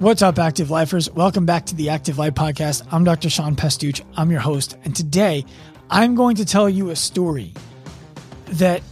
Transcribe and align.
What's 0.00 0.22
up, 0.22 0.40
Active 0.40 0.72
Lifers? 0.72 1.08
Welcome 1.08 1.46
back 1.46 1.66
to 1.66 1.74
the 1.76 1.90
Active 1.90 2.18
Life 2.18 2.34
Podcast. 2.34 2.84
I'm 2.90 3.04
Dr. 3.04 3.30
Sean 3.30 3.54
Pastuch. 3.54 4.04
I'm 4.16 4.28
your 4.28 4.40
host. 4.40 4.76
And 4.84 4.94
today 4.94 5.44
I'm 5.88 6.16
going 6.16 6.34
to 6.34 6.44
tell 6.44 6.68
you 6.68 6.90
a 6.90 6.96
story 6.96 7.52
that 8.46 8.82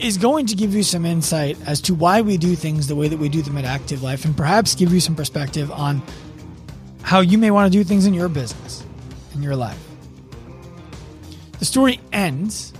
is 0.00 0.18
going 0.18 0.46
to 0.46 0.56
give 0.56 0.74
you 0.74 0.82
some 0.82 1.06
insight 1.06 1.56
as 1.64 1.80
to 1.82 1.94
why 1.94 2.22
we 2.22 2.36
do 2.36 2.56
things 2.56 2.88
the 2.88 2.96
way 2.96 3.06
that 3.06 3.20
we 3.20 3.28
do 3.28 3.40
them 3.40 3.56
at 3.56 3.64
Active 3.64 4.02
Life 4.02 4.24
and 4.24 4.36
perhaps 4.36 4.74
give 4.74 4.92
you 4.92 4.98
some 4.98 5.14
perspective 5.14 5.70
on 5.70 6.02
how 7.02 7.20
you 7.20 7.38
may 7.38 7.52
want 7.52 7.72
to 7.72 7.78
do 7.78 7.84
things 7.84 8.04
in 8.04 8.12
your 8.12 8.28
business, 8.28 8.84
in 9.34 9.44
your 9.44 9.54
life. 9.54 9.78
The 11.60 11.66
story 11.66 12.00
ends 12.12 12.72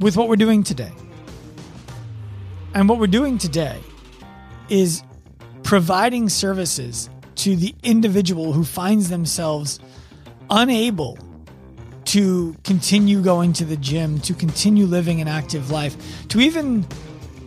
with 0.00 0.16
what 0.16 0.30
we're 0.30 0.36
doing 0.36 0.62
today. 0.62 0.92
And 2.72 2.88
what 2.88 2.98
we're 2.98 3.08
doing 3.08 3.36
today 3.36 3.78
is 4.70 5.02
providing 5.68 6.30
services 6.30 7.10
to 7.34 7.54
the 7.54 7.74
individual 7.82 8.54
who 8.54 8.64
finds 8.64 9.10
themselves 9.10 9.78
unable 10.48 11.18
to 12.06 12.56
continue 12.64 13.20
going 13.20 13.52
to 13.52 13.66
the 13.66 13.76
gym, 13.76 14.18
to 14.18 14.32
continue 14.32 14.86
living 14.86 15.20
an 15.20 15.28
active 15.28 15.70
life, 15.70 15.94
to 16.28 16.40
even 16.40 16.86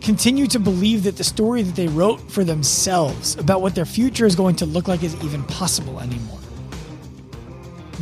continue 0.02 0.46
to 0.46 0.60
believe 0.60 1.02
that 1.02 1.16
the 1.16 1.24
story 1.24 1.62
that 1.62 1.74
they 1.74 1.88
wrote 1.88 2.20
for 2.30 2.44
themselves 2.44 3.34
about 3.38 3.60
what 3.60 3.74
their 3.74 3.84
future 3.84 4.24
is 4.24 4.36
going 4.36 4.54
to 4.54 4.66
look 4.66 4.86
like 4.86 5.02
is 5.02 5.16
even 5.24 5.42
possible 5.46 5.98
anymore. 5.98 6.38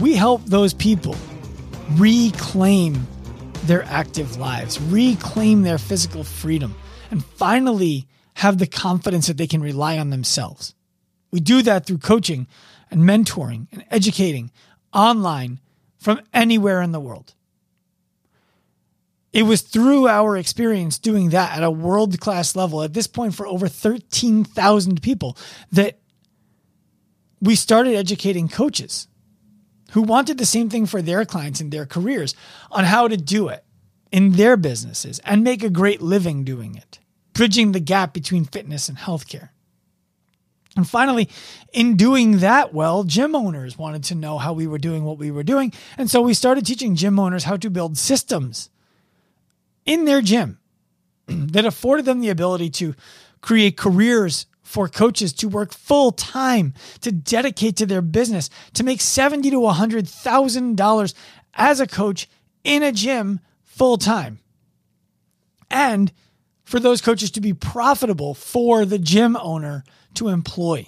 We 0.03 0.17
help 0.17 0.45
those 0.45 0.75
people 0.75 1.17
reclaim 1.93 3.07
their 3.65 3.85
active 3.85 4.37
lives, 4.37 4.79
reclaim 4.83 5.63
their 5.63 5.79
physical 5.79 6.25
freedom, 6.25 6.75
and 7.11 7.25
finally 7.25 8.07
have 8.41 8.57
the 8.57 8.67
confidence 8.67 9.27
that 9.27 9.37
they 9.37 9.47
can 9.47 9.61
rely 9.61 9.99
on 9.99 10.09
themselves. 10.09 10.75
We 11.31 11.41
do 11.41 11.61
that 11.61 11.85
through 11.85 11.99
coaching 11.99 12.47
and 12.91 13.03
mentoring 13.03 13.67
and 13.71 13.85
educating 13.91 14.51
online 14.95 15.61
from 15.99 16.23
anywhere 16.33 16.81
in 16.81 16.93
the 16.93 17.01
world. 17.01 17.35
It 19.35 19.43
was 19.43 19.61
through 19.61 20.09
our 20.09 20.39
experience 20.39 20.99
doing 20.99 21.29
that 21.31 21.55
at 21.55 21.63
a 21.63 21.71
world 21.71 22.19
class 22.19 22.57
level, 22.57 22.83
at 22.83 22.95
this 22.95 23.07
point 23.07 23.35
for 23.35 23.47
over 23.47 23.69
13,000 23.69 25.03
people, 25.03 25.37
that 25.71 25.99
we 27.43 27.55
started 27.55 27.95
educating 27.95 28.49
coaches 28.49 29.07
who 29.91 30.01
wanted 30.01 30.39
the 30.39 30.47
same 30.47 30.71
thing 30.71 30.87
for 30.87 31.03
their 31.03 31.27
clients 31.27 31.61
and 31.61 31.71
their 31.71 31.85
careers 31.85 32.35
on 32.71 32.85
how 32.85 33.07
to 33.07 33.19
do 33.19 33.49
it 33.49 33.65
in 34.11 34.33
their 34.33 34.57
businesses 34.57 35.19
and 35.27 35.45
make 35.45 35.63
a 35.63 35.69
great 35.69 36.01
living 36.01 36.43
doing 36.43 36.75
it 36.75 37.01
bridging 37.41 37.73
the 37.73 37.81
gap 37.81 38.13
between 38.13 38.45
fitness 38.45 38.91
and 38.91 38.99
healthcare. 38.99 39.49
And 40.77 40.87
finally, 40.87 41.31
in 41.73 41.97
doing 41.97 42.41
that 42.41 42.75
well, 42.75 43.03
gym 43.03 43.35
owners 43.35 43.79
wanted 43.79 44.05
to 44.05 44.15
know 44.15 44.37
how 44.37 44.53
we 44.53 44.67
were 44.67 44.77
doing 44.77 45.05
what 45.05 45.17
we 45.17 45.31
were 45.31 45.43
doing. 45.43 45.73
And 45.97 46.11
so 46.11 46.21
we 46.21 46.35
started 46.35 46.67
teaching 46.67 46.97
gym 46.97 47.19
owners 47.19 47.45
how 47.45 47.57
to 47.57 47.71
build 47.71 47.97
systems 47.97 48.69
in 49.87 50.05
their 50.05 50.21
gym 50.21 50.59
that 51.29 51.65
afforded 51.65 52.05
them 52.05 52.21
the 52.21 52.29
ability 52.29 52.69
to 52.73 52.95
create 53.41 53.79
careers 53.79 54.45
for 54.63 54.87
coaches 54.87 55.33
to 55.33 55.49
work 55.49 55.73
full 55.73 56.13
time, 56.13 56.75
to 57.01 57.11
dedicate 57.11 57.75
to 57.77 57.87
their 57.87 58.03
business, 58.03 58.51
to 58.75 58.85
make 58.85 59.01
seventy 59.01 59.51
to 59.51 59.67
hundred 59.69 60.07
thousand 60.07 60.77
dollars 60.77 61.15
as 61.55 61.81
a 61.81 61.87
coach 61.87 62.29
in 62.65 62.83
a 62.83 62.93
gym 62.93 63.41
full 63.65 63.97
time, 63.97 64.41
and 65.71 66.13
for 66.71 66.79
those 66.79 67.01
coaches 67.01 67.33
to 67.33 67.41
be 67.41 67.53
profitable 67.53 68.33
for 68.33 68.85
the 68.85 68.99
gym 68.99 69.37
owner 69.37 69.83
to 70.15 70.29
employ. 70.29 70.87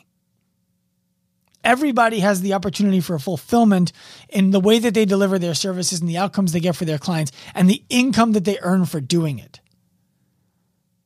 Everybody 1.64 2.20
has 2.20 2.40
the 2.40 2.54
opportunity 2.54 3.00
for 3.00 3.18
fulfillment 3.18 3.90
in 4.28 4.52
the 4.52 4.60
way 4.60 4.78
that 4.78 4.94
they 4.94 5.04
deliver 5.04 5.40
their 5.40 5.54
services 5.54 5.98
and 5.98 6.08
the 6.08 6.18
outcomes 6.18 6.52
they 6.52 6.60
get 6.60 6.76
for 6.76 6.84
their 6.84 6.98
clients 6.98 7.32
and 7.52 7.68
the 7.68 7.82
income 7.88 8.30
that 8.32 8.44
they 8.44 8.60
earn 8.62 8.84
for 8.84 9.00
doing 9.00 9.40
it. 9.40 9.60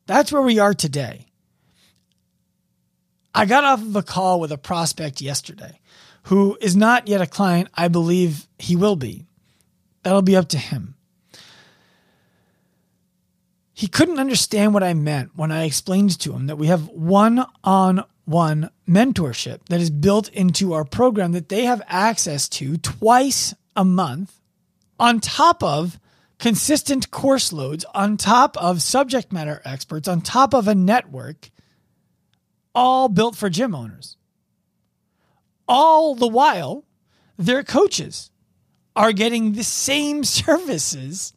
That's 0.05 0.31
where 0.31 0.43
we 0.43 0.59
are 0.59 0.75
today. 0.75 1.27
I 3.35 3.47
got 3.47 3.65
off 3.65 3.81
of 3.81 3.97
a 3.97 4.03
call 4.03 4.41
with 4.41 4.53
a 4.53 4.59
prospect 4.59 5.23
yesterday 5.23 5.81
who 6.25 6.59
is 6.61 6.77
not 6.77 7.09
yet 7.09 7.23
a 7.23 7.27
client. 7.27 7.71
I 7.73 7.89
believe 7.89 8.47
he 8.59 8.77
will 8.77 8.97
be. 8.97 9.27
That'll 10.03 10.21
be 10.21 10.37
up 10.37 10.49
to 10.51 10.59
him. 10.59 10.96
He 13.77 13.89
couldn't 13.89 14.19
understand 14.19 14.73
what 14.73 14.83
I 14.83 14.95
meant 14.95 15.33
when 15.37 15.53
I 15.53 15.65
explained 15.65 16.19
to 16.21 16.33
him 16.33 16.47
that 16.47 16.57
we 16.57 16.69
have 16.69 16.89
one 16.89 17.45
on 17.63 18.05
one 18.25 18.71
mentorship 18.89 19.67
that 19.69 19.83
is 19.83 19.91
built 19.91 20.31
into 20.31 20.73
our 20.73 20.83
program 20.83 21.33
that 21.33 21.51
they 21.51 21.67
have 21.67 21.83
access 21.87 22.49
to 22.49 22.79
twice 22.79 23.55
a 23.77 23.85
month, 23.85 24.41
on 24.99 25.21
top 25.21 25.63
of 25.63 26.01
consistent 26.39 27.11
course 27.11 27.53
loads, 27.53 27.85
on 27.95 28.17
top 28.17 28.57
of 28.57 28.81
subject 28.81 29.31
matter 29.31 29.61
experts, 29.67 30.09
on 30.09 30.23
top 30.23 30.55
of 30.55 30.67
a 30.69 30.75
network, 30.75 31.51
all 32.75 33.11
built 33.11 33.37
for 33.37 33.51
gym 33.51 33.75
owners. 33.75 34.17
All 35.69 36.15
the 36.15 36.27
while, 36.27 36.87
their 37.37 37.63
coaches 37.63 38.31
are 38.97 39.13
getting 39.13 39.53
the 39.53 39.65
same 39.65 40.25
services, 40.25 41.35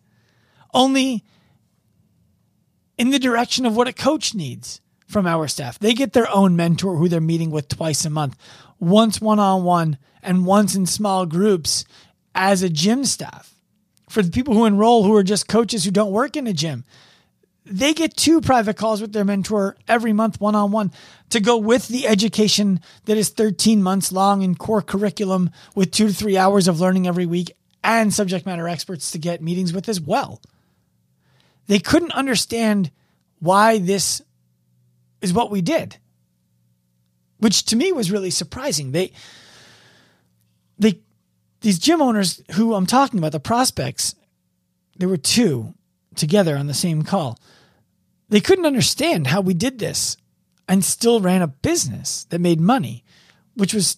only 0.74 1.26
in 3.00 3.12
the 3.12 3.18
direction 3.18 3.66
of 3.66 3.78
what 3.78 3.88
a 3.88 3.94
coach 3.94 4.36
needs 4.36 4.82
from 5.08 5.26
our 5.26 5.48
staff. 5.48 5.80
They 5.80 5.94
get 5.94 6.12
their 6.12 6.30
own 6.30 6.58
mentor 6.58 6.98
who 6.98 7.08
they're 7.08 7.22
meeting 7.22 7.50
with 7.50 7.70
twice 7.70 8.04
a 8.04 8.10
month, 8.10 8.36
once 8.78 9.22
one 9.22 9.40
on 9.40 9.64
one 9.64 9.98
and 10.22 10.46
once 10.46 10.76
in 10.76 10.86
small 10.86 11.26
groups 11.26 11.86
as 12.36 12.62
a 12.62 12.70
gym 12.70 13.06
staff. 13.06 13.56
For 14.10 14.22
the 14.22 14.30
people 14.30 14.54
who 14.54 14.66
enroll 14.66 15.04
who 15.04 15.16
are 15.16 15.24
just 15.24 15.48
coaches 15.48 15.86
who 15.86 15.92
don't 15.92 16.12
work 16.12 16.36
in 16.36 16.46
a 16.46 16.54
gym, 16.54 16.84
they 17.66 17.94
get 17.94 18.18
two 18.18 18.42
private 18.42 18.76
calls 18.76 19.00
with 19.00 19.14
their 19.14 19.24
mentor 19.24 19.78
every 19.88 20.12
month, 20.12 20.42
one 20.42 20.56
on 20.56 20.72
one, 20.72 20.92
to 21.30 21.40
go 21.40 21.56
with 21.56 21.88
the 21.88 22.06
education 22.06 22.82
that 23.06 23.16
is 23.16 23.30
13 23.30 23.82
months 23.82 24.12
long 24.12 24.42
in 24.42 24.56
core 24.56 24.82
curriculum 24.82 25.52
with 25.74 25.92
two 25.92 26.08
to 26.08 26.14
three 26.14 26.38
hours 26.38 26.68
of 26.68 26.82
learning 26.82 27.08
every 27.08 27.26
week 27.26 27.56
and 27.82 28.14
subject 28.14 28.46
matter 28.46 28.68
experts 28.68 29.12
to 29.12 29.18
get 29.18 29.42
meetings 29.42 29.72
with 29.72 29.88
as 29.88 30.02
well. 30.02 30.42
They 31.70 31.78
couldn't 31.78 32.14
understand 32.14 32.90
why 33.38 33.78
this 33.78 34.24
is 35.22 35.32
what 35.32 35.52
we 35.52 35.62
did, 35.62 35.98
which 37.38 37.64
to 37.66 37.76
me 37.76 37.92
was 37.92 38.12
really 38.12 38.32
surprising. 38.32 38.92
They, 38.92 39.12
they, 40.80 41.00
these 41.62 41.78
gym 41.78 42.02
owners 42.02 42.42
who 42.54 42.74
I'm 42.74 42.88
talking 42.88 43.20
about, 43.20 43.34
the 43.34 43.40
prospects, 43.40 44.16
there 44.98 45.08
were 45.08 45.16
two 45.16 45.76
together 46.16 46.58
on 46.58 46.66
the 46.66 46.74
same 46.74 47.04
call. 47.04 47.38
They 48.30 48.42
couldn't 48.42 48.66
understand 48.66 49.28
how 49.28 49.42
we 49.42 49.54
did 49.54 49.78
this 49.78 50.18
and 50.68 50.84
still 50.84 51.22
ran 51.22 51.44
a 51.44 51.48
business 51.48 52.24
that 52.32 52.42
made 52.42 52.60
money, 52.60 53.04
which 53.54 53.76
was 53.76 53.98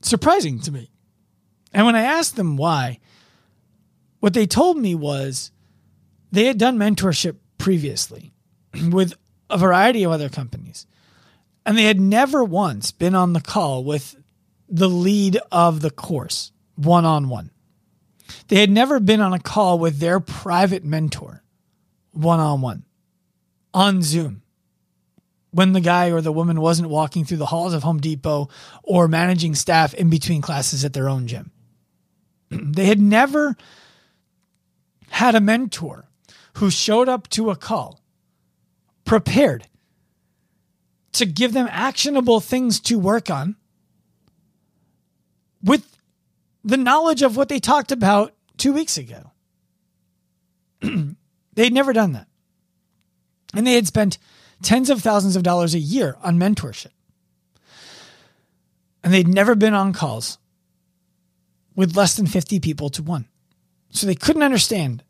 surprising 0.00 0.60
to 0.60 0.70
me. 0.70 0.92
And 1.72 1.86
when 1.86 1.96
I 1.96 2.02
asked 2.02 2.36
them 2.36 2.56
why, 2.56 3.00
what 4.20 4.32
they 4.32 4.46
told 4.46 4.78
me 4.78 4.94
was 4.94 5.50
they 6.32 6.46
had 6.46 6.58
done 6.58 6.78
mentorship 6.78 7.36
previously 7.58 8.32
with 8.90 9.14
a 9.50 9.58
variety 9.58 10.04
of 10.04 10.12
other 10.12 10.28
companies. 10.28 10.86
And 11.64 11.76
they 11.76 11.84
had 11.84 12.00
never 12.00 12.44
once 12.44 12.92
been 12.92 13.14
on 13.14 13.32
the 13.32 13.40
call 13.40 13.84
with 13.84 14.16
the 14.68 14.88
lead 14.88 15.38
of 15.50 15.80
the 15.80 15.90
course 15.90 16.52
one 16.76 17.04
on 17.04 17.28
one. 17.28 17.50
They 18.48 18.60
had 18.60 18.70
never 18.70 19.00
been 19.00 19.20
on 19.20 19.32
a 19.32 19.38
call 19.38 19.78
with 19.78 19.98
their 19.98 20.20
private 20.20 20.84
mentor 20.84 21.42
one 22.12 22.40
on 22.40 22.60
one 22.60 22.84
on 23.74 24.02
Zoom 24.02 24.42
when 25.50 25.72
the 25.72 25.80
guy 25.80 26.10
or 26.10 26.20
the 26.20 26.32
woman 26.32 26.60
wasn't 26.60 26.88
walking 26.88 27.24
through 27.24 27.36
the 27.38 27.46
halls 27.46 27.72
of 27.72 27.82
Home 27.82 27.98
Depot 27.98 28.48
or 28.82 29.08
managing 29.08 29.54
staff 29.54 29.94
in 29.94 30.10
between 30.10 30.42
classes 30.42 30.84
at 30.84 30.92
their 30.92 31.08
own 31.08 31.26
gym. 31.26 31.50
they 32.50 32.86
had 32.86 33.00
never 33.00 33.56
had 35.08 35.34
a 35.34 35.40
mentor 35.40 36.08
who 36.56 36.70
showed 36.70 37.08
up 37.08 37.28
to 37.28 37.50
a 37.50 37.56
call 37.56 38.00
prepared 39.04 39.68
to 41.12 41.26
give 41.26 41.52
them 41.52 41.68
actionable 41.70 42.40
things 42.40 42.80
to 42.80 42.98
work 42.98 43.30
on 43.30 43.56
with 45.62 45.98
the 46.64 46.78
knowledge 46.78 47.20
of 47.20 47.36
what 47.36 47.50
they 47.50 47.58
talked 47.58 47.92
about 47.92 48.34
two 48.56 48.72
weeks 48.72 48.96
ago. 48.96 49.32
They'd 51.54 51.74
never 51.74 51.92
done 51.92 52.12
that. 52.12 52.26
And 53.54 53.66
they 53.66 53.74
had 53.74 53.86
spent 53.86 54.16
tens 54.62 54.88
of 54.88 55.02
thousands 55.02 55.36
of 55.36 55.42
dollars 55.42 55.74
a 55.74 55.78
year 55.78 56.16
on 56.22 56.38
mentorship. 56.38 56.92
And 59.04 59.12
they'd 59.12 59.28
never 59.28 59.54
been 59.54 59.74
on 59.74 59.92
calls 59.92 60.38
with 61.76 61.96
less 61.96 62.16
than 62.16 62.26
50 62.26 62.58
people 62.60 62.90
to 62.90 63.02
one. 63.02 63.28
So 63.90 64.06
they 64.06 64.16
couldn't 64.16 64.42
understand 64.42 65.04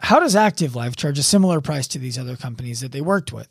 how 0.00 0.20
does 0.20 0.34
Active 0.34 0.74
Life 0.74 0.96
charge 0.96 1.18
a 1.18 1.22
similar 1.22 1.60
price 1.60 1.86
to 1.88 1.98
these 1.98 2.18
other 2.18 2.36
companies 2.36 2.80
that 2.80 2.92
they 2.92 3.00
worked 3.00 3.32
with? 3.32 3.48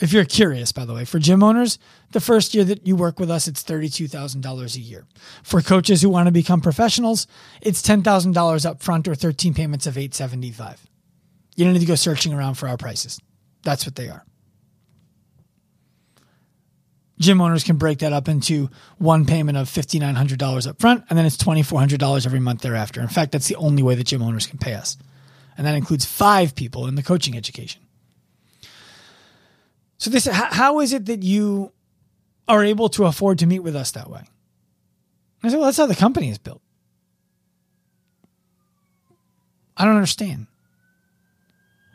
if 0.00 0.12
you're 0.12 0.24
curious, 0.24 0.72
by 0.72 0.84
the 0.84 0.92
way, 0.92 1.04
for 1.04 1.18
gym 1.18 1.42
owners, 1.42 1.78
the 2.10 2.20
first 2.20 2.54
year 2.54 2.64
that 2.64 2.86
you 2.86 2.96
work 2.96 3.20
with 3.20 3.30
us, 3.30 3.46
it's 3.46 3.62
$32,000 3.62 4.76
a 4.76 4.80
year. 4.80 5.06
For 5.42 5.62
coaches 5.62 6.02
who 6.02 6.08
want 6.08 6.26
to 6.26 6.32
become 6.32 6.60
professionals, 6.60 7.26
it's 7.62 7.80
$10,000 7.80 8.66
up 8.66 8.82
front 8.82 9.06
or 9.06 9.14
13 9.14 9.54
payments 9.54 9.86
of 9.86 9.96
875. 9.96 10.86
You 11.56 11.64
don't 11.64 11.74
need 11.74 11.80
to 11.80 11.86
go 11.86 11.94
searching 11.94 12.34
around 12.34 12.54
for 12.54 12.68
our 12.68 12.76
prices. 12.76 13.20
That's 13.62 13.86
what 13.86 13.94
they 13.94 14.08
are. 14.08 14.24
Gym 17.20 17.40
owners 17.40 17.62
can 17.62 17.76
break 17.76 18.00
that 18.00 18.12
up 18.12 18.28
into 18.28 18.68
one 18.98 19.24
payment 19.24 19.56
of 19.56 19.68
$5,900 19.68 20.66
up 20.66 20.80
front, 20.80 21.04
and 21.08 21.16
then 21.16 21.24
it's 21.24 21.36
$2,400 21.36 22.26
every 22.26 22.40
month 22.40 22.62
thereafter. 22.62 23.00
In 23.00 23.06
fact, 23.06 23.30
that's 23.30 23.46
the 23.46 23.54
only 23.54 23.84
way 23.84 23.94
that 23.94 24.08
gym 24.08 24.22
owners 24.22 24.48
can 24.48 24.58
pay 24.58 24.74
us. 24.74 24.96
And 25.56 25.66
that 25.66 25.74
includes 25.74 26.04
five 26.04 26.54
people 26.54 26.86
in 26.86 26.94
the 26.94 27.02
coaching 27.02 27.36
education. 27.36 27.82
So 29.98 30.10
this 30.10 30.26
how 30.26 30.80
is 30.80 30.92
it 30.92 31.06
that 31.06 31.22
you 31.22 31.72
are 32.46 32.64
able 32.64 32.88
to 32.90 33.06
afford 33.06 33.38
to 33.38 33.46
meet 33.46 33.60
with 33.60 33.76
us 33.76 33.92
that 33.92 34.10
way? 34.10 34.24
I 35.42 35.48
said, 35.48 35.56
well, 35.56 35.66
that's 35.66 35.76
how 35.76 35.86
the 35.86 35.94
company 35.94 36.30
is 36.30 36.38
built. 36.38 36.62
I 39.76 39.84
don't 39.84 39.94
understand. 39.94 40.46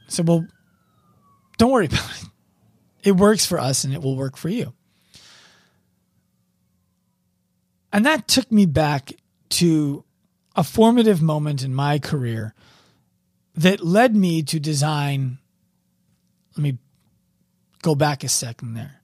I 0.07 0.11
said, 0.11 0.27
well, 0.27 0.45
don't 1.57 1.71
worry 1.71 1.85
about 1.91 2.09
it. 2.21 2.29
It 3.03 3.11
works 3.13 3.45
for 3.45 3.59
us 3.59 3.83
and 3.83 3.93
it 3.93 4.01
will 4.01 4.15
work 4.15 4.37
for 4.37 4.49
you. 4.49 4.73
And 7.91 8.05
that 8.05 8.27
took 8.27 8.51
me 8.51 8.65
back 8.65 9.13
to 9.49 10.03
a 10.55 10.63
formative 10.63 11.21
moment 11.21 11.63
in 11.63 11.73
my 11.73 11.97
career 11.97 12.53
that 13.55 13.83
led 13.83 14.15
me 14.15 14.43
to 14.43 14.59
design. 14.59 15.37
Let 16.55 16.63
me 16.63 16.77
go 17.81 17.95
back 17.95 18.23
a 18.23 18.29
second 18.29 18.73
there. 18.73 19.01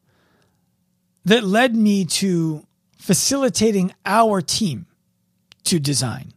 That 1.25 1.43
led 1.43 1.75
me 1.75 2.05
to 2.05 2.65
facilitating 2.97 3.93
our 4.05 4.41
team 4.41 4.85
to 5.65 5.79
design. 5.79 6.33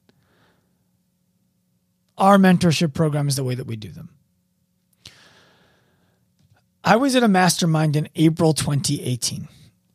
Our 2.16 2.36
mentorship 2.36 2.94
program 2.94 3.28
is 3.28 3.36
the 3.36 3.44
way 3.44 3.54
that 3.54 3.66
we 3.66 3.76
do 3.76 3.90
them. 3.90 4.10
I 6.82 6.96
was 6.96 7.14
at 7.14 7.22
a 7.22 7.28
mastermind 7.28 7.96
in 7.96 8.08
April 8.16 8.54
2018 8.54 9.48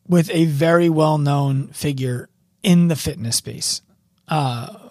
with 0.08 0.30
a 0.30 0.44
very 0.44 0.88
well 0.88 1.18
known 1.18 1.68
figure 1.68 2.28
in 2.62 2.88
the 2.88 2.96
fitness 2.96 3.36
space, 3.36 3.82
uh, 4.28 4.83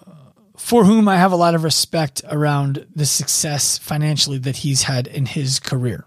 for 0.56 0.84
whom 0.84 1.08
I 1.08 1.16
have 1.16 1.32
a 1.32 1.36
lot 1.36 1.54
of 1.54 1.64
respect 1.64 2.22
around 2.30 2.86
the 2.94 3.06
success 3.06 3.78
financially 3.78 4.38
that 4.38 4.58
he's 4.58 4.84
had 4.84 5.06
in 5.06 5.26
his 5.26 5.58
career. 5.58 6.04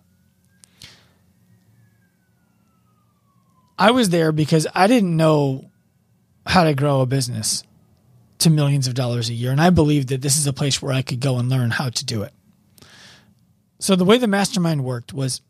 I 3.78 3.92
was 3.92 4.10
there 4.10 4.32
because 4.32 4.66
I 4.74 4.88
didn't 4.88 5.16
know 5.16 5.70
how 6.46 6.64
to 6.64 6.74
grow 6.74 7.02
a 7.02 7.06
business 7.06 7.64
to 8.40 8.50
millions 8.50 8.88
of 8.88 8.94
dollars 8.94 9.30
a 9.30 9.34
year. 9.34 9.52
And 9.52 9.62
I 9.62 9.70
believed 9.70 10.10
that 10.10 10.22
this 10.22 10.38
is 10.38 10.48
a 10.48 10.54
place 10.54 10.82
where 10.82 10.94
I 10.94 11.02
could 11.02 11.20
go 11.20 11.38
and 11.38 11.50
learn 11.50 11.72
how 11.72 11.90
to 11.90 12.06
do 12.06 12.24
it. 12.24 12.34
So 13.80 13.96
the 13.96 14.06
way 14.06 14.18
the 14.18 14.28
mastermind 14.28 14.84
worked 14.84 15.14
was 15.14 15.42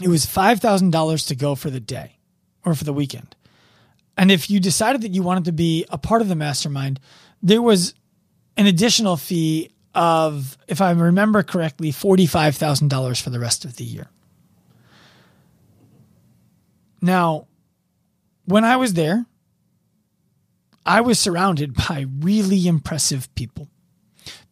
it 0.00 0.08
was 0.08 0.26
$5,000 0.26 1.28
to 1.28 1.34
go 1.34 1.54
for 1.54 1.70
the 1.70 1.80
day 1.80 2.18
or 2.64 2.74
for 2.74 2.84
the 2.84 2.92
weekend. 2.92 3.34
And 4.16 4.30
if 4.30 4.50
you 4.50 4.60
decided 4.60 5.02
that 5.02 5.12
you 5.12 5.22
wanted 5.22 5.46
to 5.46 5.52
be 5.52 5.84
a 5.90 5.98
part 5.98 6.22
of 6.22 6.28
the 6.28 6.36
mastermind, 6.36 7.00
there 7.42 7.62
was 7.62 7.94
an 8.56 8.66
additional 8.66 9.16
fee 9.16 9.70
of, 9.94 10.56
if 10.68 10.80
I 10.80 10.90
remember 10.92 11.42
correctly, 11.42 11.92
$45,000 11.92 13.20
for 13.20 13.30
the 13.30 13.40
rest 13.40 13.64
of 13.64 13.76
the 13.76 13.84
year. 13.84 14.08
Now, 17.00 17.48
when 18.44 18.64
I 18.64 18.76
was 18.76 18.94
there, 18.94 19.26
I 20.86 21.00
was 21.00 21.18
surrounded 21.18 21.74
by 21.88 22.06
really 22.20 22.66
impressive 22.66 23.32
people. 23.34 23.68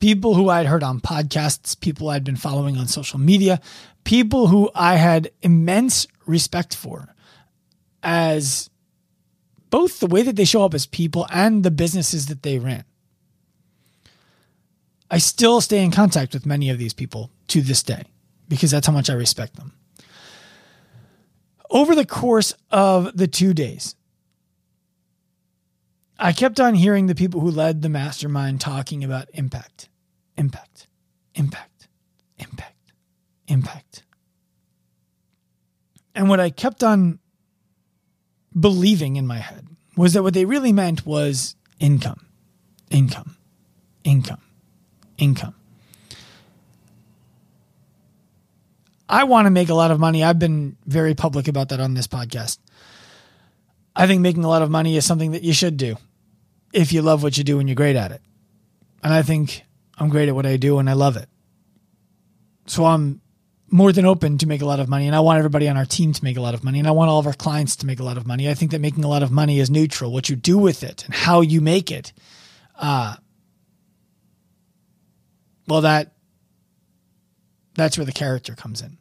People 0.01 0.35
who 0.35 0.49
I'd 0.49 0.67
heard 0.67 0.83
on 0.83 1.01
podcasts, 1.01 1.79
people 1.79 2.09
I'd 2.09 2.25
been 2.25 2.37
following 2.37 2.77
on 2.77 2.89
social 2.89 3.21
media, 3.21 3.61
people 4.05 4.49
who 4.49 4.71
I 4.75 4.97
had 4.97 5.31
immense 5.43 6.07
respect 6.27 6.75
for 6.75 7.15
as 8.03 8.71
both 9.69 10.01
the 10.01 10.07
way 10.07 10.23
that 10.23 10.37
they 10.37 10.45
show 10.45 10.65
up 10.65 10.75
as 10.75 10.87
people 10.87 11.27
and 11.31 11.63
the 11.63 11.71
businesses 11.71 12.27
that 12.27 12.43
they 12.43 12.59
ran. 12.59 12.85
I 15.11 15.19
still 15.19 15.61
stay 15.61 15.83
in 15.83 15.91
contact 15.91 16.35
with 16.35 16.47
many 16.47 16.71
of 16.71 16.79
these 16.79 16.95
people 16.95 17.31
to 17.49 17.61
this 17.61 17.83
day 17.83 18.05
because 18.49 18.71
that's 18.71 18.87
how 18.87 18.93
much 18.93 19.11
I 19.11 19.15
respect 19.15 19.57
them. 19.57 19.73
Over 21.71 21.95
the 21.95 22.07
course 22.07 22.55
of 22.71 23.17
the 23.17 23.27
two 23.27 23.53
days, 23.55 23.95
I 26.19 26.33
kept 26.33 26.61
on 26.61 26.75
hearing 26.75 27.07
the 27.07 27.15
people 27.15 27.41
who 27.41 27.51
led 27.51 27.83
the 27.83 27.89
mastermind 27.89 28.61
talking 28.61 29.03
about 29.03 29.29
impact, 29.33 29.89
impact, 30.37 30.87
impact, 31.35 31.89
impact, 32.39 32.93
impact. 33.49 34.03
And 36.15 36.29
what 36.29 36.41
I 36.41 36.51
kept 36.51 36.83
on 36.83 37.19
believing 38.59 39.17
in 39.17 39.27
my 39.27 39.39
head 39.39 39.67
was 39.97 40.13
that 40.13 40.23
what 40.23 40.35
they 40.35 40.45
really 40.45 40.73
meant 40.73 41.07
was 41.07 41.57
income, 41.79 42.27
income, 42.91 43.37
income, 44.05 44.43
income. 45.21 45.55
I 49.09 49.25
want 49.25 49.47
to 49.47 49.51
make 49.51 49.69
a 49.69 49.75
lot 49.75 49.91
of 49.91 49.99
money. 49.99 50.23
I've 50.23 50.39
been 50.39 50.77
very 50.87 51.15
public 51.15 51.49
about 51.49 51.71
that 51.71 51.81
on 51.81 51.95
this 51.95 52.07
podcast. 52.07 52.59
I 53.95 54.07
think 54.07 54.21
making 54.21 54.45
a 54.45 54.49
lot 54.49 54.63
of 54.63 54.71
money 54.71 54.97
is 54.97 55.05
something 55.05 55.33
that 55.33 55.43
you 55.43 55.53
should 55.53 55.77
do 55.77 55.97
if 56.73 56.93
you 56.93 57.03
love 57.03 57.23
what 57.23 57.37
you 57.37 57.43
do 57.43 57.59
and 57.59 57.69
you're 57.69 57.75
great 57.75 57.97
at 57.97 58.13
it. 58.13 58.23
And 59.03 59.13
I 59.13 59.23
think 59.23 59.65
I'm 59.99 60.09
great 60.09 60.29
at 60.29 60.35
what 60.35 60.47
I 60.47 60.57
do 60.57 60.79
and 60.79 60.89
I 60.89 60.93
love 60.93 61.17
it. 61.17 61.29
So 62.67 62.85
I'm 62.85 63.21
more 63.69 63.93
than 63.93 64.07
open 64.07 64.39
to 64.39 64.47
make 64.47 64.63
a 64.63 64.67
lot 64.67 64.79
of 64.79 64.89
money. 64.89 65.07
And 65.07 65.17
I 65.17 65.21
want 65.21 65.39
everybody 65.39 65.69
on 65.69 65.77
our 65.77 65.85
team 65.85 66.13
to 66.13 66.25
make 66.25 66.37
a 66.37 66.41
lot 66.41 66.55
of 66.55 66.63
money. 66.63 66.79
And 66.79 66.87
I 66.87 66.93
want 66.93 67.11
all 67.11 67.19
of 67.19 67.27
our 67.27 67.33
clients 67.33 67.77
to 67.77 67.87
make 67.87 67.99
a 67.99 68.05
lot 68.05 68.17
of 68.17 68.27
money. 68.27 68.49
I 68.49 68.55
think 68.55 68.71
that 68.71 68.81
making 68.81 69.03
a 69.03 69.09
lot 69.09 69.25
of 69.25 69.33
money 69.33 69.59
is 69.59 69.71
neutral. 69.71 70.13
What 70.13 70.29
you 70.29 70.37
do 70.37 70.57
with 70.57 70.85
it 70.85 71.05
and 71.05 71.15
how 71.15 71.41
you 71.41 71.61
make 71.61 71.91
it. 71.91 72.13
Uh, 72.79 73.17
well, 75.71 75.83
that 75.83 76.13
that's 77.75 77.97
where 77.97 78.05
the 78.05 78.13
character 78.13 78.55
comes 78.55 78.83
in. 78.83 78.99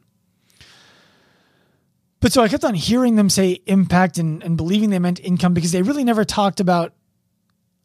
But 2.20 2.32
so 2.32 2.42
I 2.42 2.48
kept 2.48 2.64
on 2.64 2.74
hearing 2.74 3.16
them 3.16 3.28
say 3.28 3.60
impact 3.66 4.18
and, 4.18 4.42
and 4.42 4.56
believing 4.56 4.90
they 4.90 4.98
meant 4.98 5.20
income 5.20 5.54
because 5.54 5.72
they 5.72 5.82
really 5.82 6.04
never 6.04 6.24
talked 6.24 6.60
about 6.60 6.94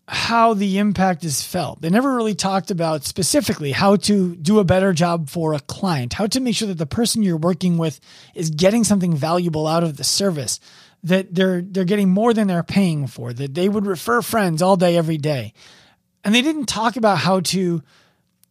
how 0.07 0.53
the 0.53 0.77
impact 0.77 1.23
is 1.23 1.41
felt. 1.41 1.81
They 1.81 1.89
never 1.89 2.15
really 2.15 2.35
talked 2.35 2.69
about 2.69 3.05
specifically 3.05 3.71
how 3.71 3.95
to 3.95 4.35
do 4.35 4.59
a 4.59 4.63
better 4.63 4.93
job 4.93 5.29
for 5.29 5.53
a 5.53 5.59
client, 5.59 6.13
how 6.13 6.27
to 6.27 6.39
make 6.39 6.55
sure 6.55 6.67
that 6.67 6.77
the 6.77 6.85
person 6.85 7.23
you're 7.23 7.37
working 7.37 7.77
with 7.77 7.99
is 8.35 8.51
getting 8.51 8.83
something 8.83 9.15
valuable 9.15 9.65
out 9.65 9.83
of 9.83 9.97
the 9.97 10.03
service, 10.03 10.59
that 11.03 11.33
they're 11.33 11.61
they're 11.61 11.85
getting 11.85 12.09
more 12.09 12.33
than 12.33 12.47
they're 12.47 12.61
paying 12.61 13.07
for, 13.07 13.33
that 13.33 13.55
they 13.55 13.67
would 13.67 13.87
refer 13.87 14.21
friends 14.21 14.61
all 14.61 14.77
day 14.77 14.95
every 14.95 15.17
day. 15.17 15.53
And 16.23 16.35
they 16.35 16.43
didn't 16.43 16.65
talk 16.65 16.97
about 16.97 17.17
how 17.19 17.39
to 17.39 17.81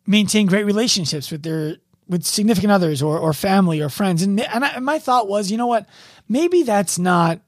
maintain 0.07 0.47
great 0.47 0.65
relationships 0.65 1.31
with 1.31 1.43
their 1.43 1.77
with 2.09 2.25
significant 2.25 2.73
others 2.73 3.03
or 3.03 3.19
or 3.19 3.33
family 3.33 3.81
or 3.81 3.89
friends. 3.89 4.23
And 4.23 4.41
and, 4.41 4.65
I, 4.65 4.69
and 4.69 4.85
my 4.85 4.99
thought 4.99 5.29
was, 5.29 5.51
you 5.51 5.57
know 5.57 5.67
what? 5.67 5.87
Maybe 6.29 6.63
that's 6.63 6.99
not 6.99 7.41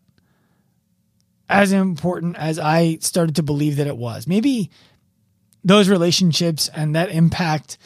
as 1.48 1.72
important 1.72 2.36
as 2.36 2.58
I 2.58 2.96
started 2.96 3.36
to 3.36 3.42
believe 3.42 3.76
that 3.76 3.86
it 3.86 3.96
was. 3.96 4.26
Maybe 4.26 4.70
those 5.64 5.88
relationships 5.88 6.68
and 6.74 6.94
that 6.94 7.10
impact, 7.10 7.78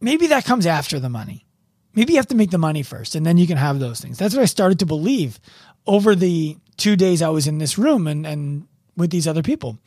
maybe 0.00 0.28
that 0.28 0.44
comes 0.44 0.66
after 0.66 0.98
the 0.98 1.08
money. 1.08 1.46
Maybe 1.94 2.14
you 2.14 2.18
have 2.18 2.28
to 2.28 2.36
make 2.36 2.50
the 2.50 2.58
money 2.58 2.82
first 2.82 3.14
and 3.14 3.24
then 3.24 3.38
you 3.38 3.46
can 3.46 3.56
have 3.56 3.78
those 3.78 4.00
things. 4.00 4.18
That's 4.18 4.34
what 4.34 4.42
I 4.42 4.46
started 4.46 4.80
to 4.80 4.86
believe 4.86 5.38
over 5.86 6.14
the 6.14 6.56
two 6.76 6.96
days 6.96 7.22
I 7.22 7.28
was 7.28 7.46
in 7.46 7.58
this 7.58 7.78
room 7.78 8.06
and, 8.06 8.26
and 8.26 8.66
with 8.96 9.10
these 9.10 9.28
other 9.28 9.42
people. 9.42 9.78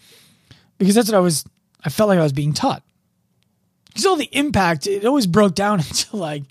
Because 0.78 0.96
that's 0.96 1.10
what 1.10 1.18
I 1.18 1.22
was, 1.22 1.46
I 1.84 1.90
felt 1.90 2.10
like 2.10 2.20
I 2.20 2.24
was 2.24 2.34
being 2.34 2.54
taught. 2.54 2.84
Because 3.88 4.06
all 4.06 4.16
the 4.16 4.30
impact, 4.32 4.86
it 4.86 5.06
always 5.06 5.28
broke 5.28 5.56
down 5.56 5.80
into 5.88 6.18
like, 6.18 6.44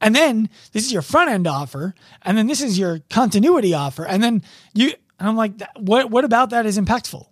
and 0.00 0.14
then 0.14 0.48
this 0.72 0.84
is 0.84 0.92
your 0.92 1.02
front 1.02 1.30
end 1.30 1.46
offer, 1.46 1.94
and 2.22 2.36
then 2.36 2.46
this 2.46 2.60
is 2.60 2.78
your 2.78 3.00
continuity 3.10 3.74
offer, 3.74 4.04
and 4.04 4.22
then 4.22 4.42
you. 4.74 4.92
And 5.18 5.28
I'm 5.28 5.36
like, 5.36 5.52
what? 5.76 6.10
What 6.10 6.24
about 6.24 6.50
that 6.50 6.66
is 6.66 6.78
impactful? 6.78 7.26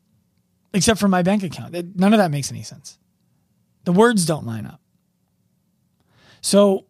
Except 0.73 0.99
for 0.99 1.09
my 1.09 1.23
bank 1.23 1.43
account, 1.43 1.75
none 1.97 2.15
of 2.15 2.19
that 2.19 2.31
makes 2.31 2.51
any 2.51 2.63
sense. 2.63 2.99
The 3.85 3.93
words 3.93 4.25
don't 4.25 4.47
line 4.47 4.65
up. 4.65 4.81
So, 6.41 6.87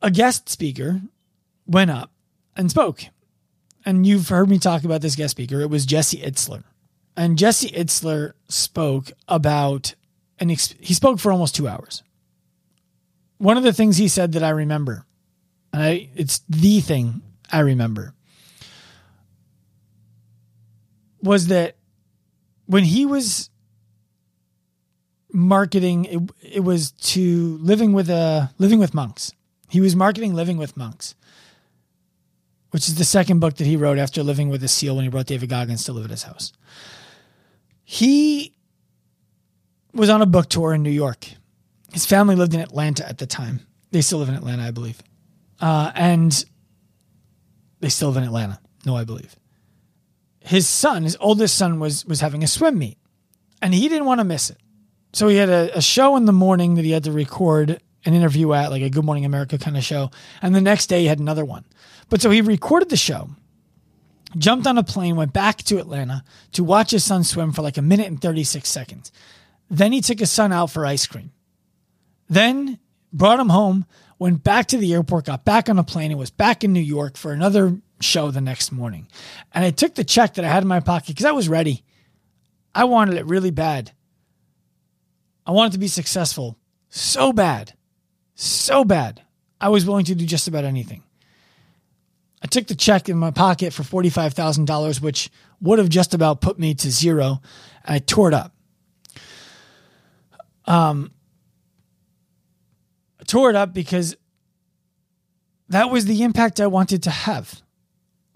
a 0.00 0.10
guest 0.10 0.48
speaker 0.48 1.02
went 1.66 1.90
up 1.90 2.10
and 2.56 2.70
spoke. 2.70 3.02
And 3.84 4.06
you've 4.06 4.28
heard 4.28 4.48
me 4.48 4.58
talk 4.58 4.84
about 4.84 5.00
this 5.00 5.16
guest 5.16 5.32
speaker. 5.32 5.60
It 5.60 5.70
was 5.70 5.86
Jesse 5.86 6.18
Itzler. 6.18 6.64
And 7.16 7.38
Jesse 7.38 7.70
Itzler 7.70 8.32
spoke 8.48 9.10
about 9.26 9.94
and 10.38 10.50
he 10.50 10.94
spoke 10.94 11.18
for 11.18 11.32
almost 11.32 11.54
two 11.54 11.66
hours. 11.66 12.02
One 13.38 13.56
of 13.56 13.62
the 13.62 13.72
things 13.72 13.96
he 13.96 14.08
said 14.08 14.32
that 14.32 14.42
I 14.44 14.50
remember, 14.50 15.04
and 15.72 15.82
I, 15.82 16.08
it's 16.14 16.42
the 16.48 16.80
thing 16.80 17.22
I 17.50 17.60
remember, 17.60 18.14
was 21.22 21.48
that 21.48 21.76
when 22.66 22.84
he 22.84 23.06
was 23.06 23.50
marketing, 25.32 26.04
it, 26.04 26.54
it 26.54 26.60
was 26.60 26.92
to 26.92 27.58
living 27.60 27.92
with 27.92 28.10
a 28.10 28.52
living 28.58 28.78
with 28.78 28.94
monks. 28.94 29.32
He 29.68 29.80
was 29.80 29.94
marketing 29.94 30.34
living 30.34 30.56
with 30.56 30.76
monks, 30.76 31.14
which 32.70 32.88
is 32.88 32.96
the 32.96 33.04
second 33.04 33.40
book 33.40 33.56
that 33.56 33.66
he 33.66 33.76
wrote 33.76 33.98
after 33.98 34.22
living 34.22 34.48
with 34.48 34.62
a 34.62 34.68
seal 34.68 34.96
when 34.96 35.04
he 35.04 35.10
brought 35.10 35.26
David 35.26 35.48
Goggins 35.48 35.84
to 35.84 35.92
live 35.92 36.04
at 36.04 36.10
his 36.10 36.24
house. 36.24 36.52
He 37.84 38.54
was 39.94 40.10
on 40.10 40.20
a 40.20 40.26
book 40.26 40.48
tour 40.48 40.74
in 40.74 40.82
New 40.82 40.90
York. 40.90 41.28
His 41.92 42.04
family 42.04 42.36
lived 42.36 42.54
in 42.54 42.60
Atlanta 42.60 43.08
at 43.08 43.18
the 43.18 43.26
time. 43.26 43.60
They 43.90 44.02
still 44.02 44.18
live 44.18 44.28
in 44.28 44.34
Atlanta, 44.34 44.62
I 44.64 44.70
believe. 44.70 45.02
Uh, 45.60 45.90
and 45.94 46.44
they 47.80 47.88
still 47.88 48.08
live 48.08 48.18
in 48.18 48.24
Atlanta. 48.24 48.60
No, 48.84 48.96
I 48.96 49.04
believe. 49.04 49.34
His 50.40 50.68
son, 50.68 51.02
his 51.02 51.16
oldest 51.20 51.56
son, 51.56 51.80
was 51.80 52.06
was 52.06 52.20
having 52.20 52.42
a 52.42 52.46
swim 52.46 52.78
meet, 52.78 52.98
and 53.60 53.74
he 53.74 53.88
didn't 53.88 54.06
want 54.06 54.20
to 54.20 54.24
miss 54.24 54.50
it. 54.50 54.58
So 55.12 55.28
he 55.28 55.36
had 55.36 55.48
a, 55.48 55.76
a 55.76 55.82
show 55.82 56.16
in 56.16 56.26
the 56.26 56.32
morning 56.32 56.74
that 56.74 56.84
he 56.84 56.90
had 56.90 57.04
to 57.04 57.12
record 57.12 57.80
an 58.08 58.14
interview 58.14 58.54
at, 58.54 58.70
like 58.70 58.82
a 58.82 58.88
Good 58.88 59.04
Morning 59.04 59.26
America 59.26 59.58
kind 59.58 59.76
of 59.76 59.84
show, 59.84 60.10
and 60.40 60.54
the 60.54 60.60
next 60.62 60.86
day 60.86 61.02
he 61.02 61.06
had 61.06 61.18
another 61.18 61.44
one. 61.44 61.64
But 62.08 62.22
so 62.22 62.30
he 62.30 62.40
recorded 62.40 62.88
the 62.88 62.96
show, 62.96 63.28
jumped 64.36 64.66
on 64.66 64.78
a 64.78 64.82
plane, 64.82 65.14
went 65.14 65.34
back 65.34 65.58
to 65.64 65.78
Atlanta 65.78 66.24
to 66.52 66.64
watch 66.64 66.90
his 66.90 67.04
son 67.04 67.22
swim 67.22 67.52
for 67.52 67.60
like 67.60 67.76
a 67.76 67.82
minute 67.82 68.06
and 68.06 68.20
36 68.20 68.66
seconds. 68.66 69.12
Then 69.70 69.92
he 69.92 70.00
took 70.00 70.18
his 70.18 70.30
son 70.30 70.52
out 70.52 70.70
for 70.70 70.86
ice 70.86 71.06
cream. 71.06 71.32
Then 72.30 72.78
brought 73.12 73.40
him 73.40 73.50
home, 73.50 73.84
went 74.18 74.42
back 74.42 74.66
to 74.68 74.78
the 74.78 74.94
airport, 74.94 75.26
got 75.26 75.44
back 75.44 75.68
on 75.68 75.78
a 75.78 75.84
plane, 75.84 76.10
and 76.10 76.18
was 76.18 76.30
back 76.30 76.64
in 76.64 76.72
New 76.72 76.80
York 76.80 77.18
for 77.18 77.32
another 77.32 77.78
show 78.00 78.30
the 78.30 78.40
next 78.40 78.72
morning. 78.72 79.06
And 79.52 79.66
I 79.66 79.70
took 79.70 79.94
the 79.94 80.04
check 80.04 80.34
that 80.34 80.46
I 80.46 80.48
had 80.48 80.62
in 80.62 80.68
my 80.68 80.80
pocket 80.80 81.08
because 81.08 81.26
I 81.26 81.32
was 81.32 81.48
ready. 81.48 81.84
I 82.74 82.84
wanted 82.84 83.18
it 83.18 83.26
really 83.26 83.50
bad. 83.50 83.92
I 85.46 85.50
wanted 85.50 85.72
to 85.72 85.78
be 85.78 85.88
successful 85.88 86.58
so 86.88 87.32
bad, 87.32 87.74
so 88.40 88.84
bad. 88.84 89.22
I 89.60 89.68
was 89.68 89.84
willing 89.84 90.04
to 90.06 90.14
do 90.14 90.24
just 90.24 90.46
about 90.46 90.64
anything. 90.64 91.02
I 92.42 92.46
took 92.46 92.68
the 92.68 92.76
check 92.76 93.08
in 93.08 93.16
my 93.16 93.32
pocket 93.32 93.72
for 93.72 93.82
$45,000, 93.82 95.00
which 95.00 95.30
would 95.60 95.80
have 95.80 95.88
just 95.88 96.14
about 96.14 96.40
put 96.40 96.58
me 96.58 96.74
to 96.74 96.90
zero. 96.90 97.40
And 97.84 97.96
I 97.96 97.98
tore 97.98 98.28
it 98.28 98.34
up. 98.34 98.54
Um, 100.66 101.10
I 103.20 103.24
tore 103.24 103.50
it 103.50 103.56
up 103.56 103.74
because 103.74 104.16
that 105.68 105.90
was 105.90 106.04
the 106.04 106.22
impact 106.22 106.60
I 106.60 106.68
wanted 106.68 107.02
to 107.04 107.10
have 107.10 107.60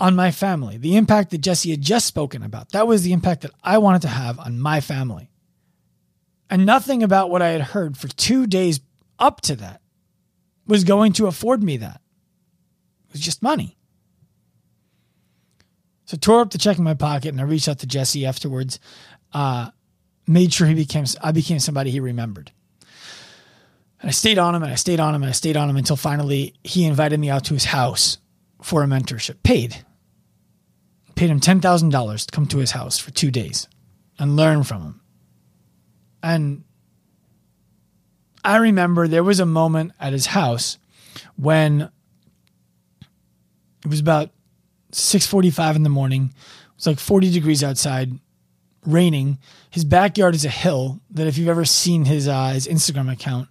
on 0.01 0.17
my 0.17 0.33
family. 0.33 0.79
The 0.79 0.97
impact 0.97 1.31
that 1.31 1.39
Jesse 1.39 1.71
had 1.71 1.81
just 1.81 2.07
spoken 2.07 2.43
about. 2.43 2.71
That 2.73 2.89
was 2.89 3.05
the 3.05 3.13
impact 3.13 3.43
that 3.43 3.53
I 3.63 3.79
wanted 3.79 4.03
to 4.03 4.09
have 4.09 4.41
on 4.41 4.59
my 4.59 4.81
family. 4.81 5.31
And 6.51 6.67
nothing 6.67 7.05
about 7.05 7.31
what 7.31 7.41
I 7.41 7.51
had 7.51 7.61
heard 7.61 7.97
for 7.97 8.09
two 8.09 8.49
days 8.49 8.81
up 9.19 9.41
to 9.43 9.55
that 9.57 9.82
was 10.66 10.85
going 10.85 11.12
to 11.14 11.26
afford 11.26 11.62
me 11.62 11.76
that. 11.78 12.00
It 13.09 13.12
was 13.12 13.21
just 13.21 13.42
money. 13.42 13.76
So 16.07 16.16
I 16.16 16.19
tore 16.19 16.40
up 16.40 16.50
the 16.50 16.59
check 16.59 16.78
in 16.78 16.85
my 16.85 16.95
pocket 16.95 17.28
and 17.28 17.40
I 17.40 17.45
reached 17.45 17.69
out 17.69 17.78
to 17.81 17.87
Jesse 17.87 18.26
afterwards. 18.26 18.78
Uh, 19.33 19.71
made 20.26 20.52
sure 20.52 20.66
he 20.66 20.75
became 20.75 21.04
I 21.23 21.33
became 21.33 21.59
somebody 21.59 21.90
he 21.90 22.00
remembered. 22.00 22.52
And 24.00 24.09
I 24.09 24.12
stayed 24.12 24.38
on 24.38 24.54
him 24.54 24.62
and 24.62 24.73
I 24.73 24.76
stayed 24.76 25.00
on 25.00 25.14
him 25.14 25.23
and 25.23 25.31
I 25.31 25.33
stayed 25.33 25.57
on 25.57 25.71
him 25.71 25.76
until 25.76 25.97
finally 25.97 26.54
he 26.64 26.85
invited 26.85 27.19
me 27.19 27.31
out 27.31 27.45
to 27.47 27.54
his 27.54 27.66
house 27.66 28.19
for 28.61 28.83
a 28.83 28.87
mentorship. 28.87 29.42
Paid. 29.42 29.85
Paid 31.14 31.31
him 31.31 31.40
ten 31.40 31.61
thousand 31.61 31.90
dollars 31.90 32.26
to 32.26 32.33
come 32.33 32.47
to 32.47 32.59
his 32.59 32.73
house 32.73 32.99
for 32.99 33.11
two 33.11 33.31
days 33.31 33.69
and 34.19 34.37
learn 34.37 34.64
from 34.64 34.83
him. 34.83 35.00
And 36.23 36.64
I 38.45 38.57
remember 38.57 39.07
there 39.07 39.25
was 39.25 39.41
a 39.41 39.47
moment 39.47 39.93
at 40.01 40.13
his 40.13 40.27
house 40.27 40.79
when 41.37 41.91
it 43.85 43.89
was 43.89 44.01
about 44.01 44.31
6:45 44.93 45.77
in 45.77 45.83
the 45.83 45.89
morning. 45.89 46.33
It 46.35 46.77
was 46.77 46.87
like 46.87 46.99
40 46.99 47.31
degrees 47.31 47.63
outside 47.63 48.19
raining. 48.85 49.39
His 49.71 49.85
backyard 49.85 50.35
is 50.35 50.45
a 50.45 50.51
hill 50.51 51.01
that 51.11 51.27
if 51.27 51.39
you've 51.39 51.49
ever 51.49 51.65
seen 51.65 52.05
his 52.05 52.29
uh, 52.29 52.49
his 52.49 52.67
Instagram 52.67 53.11
account, 53.11 53.49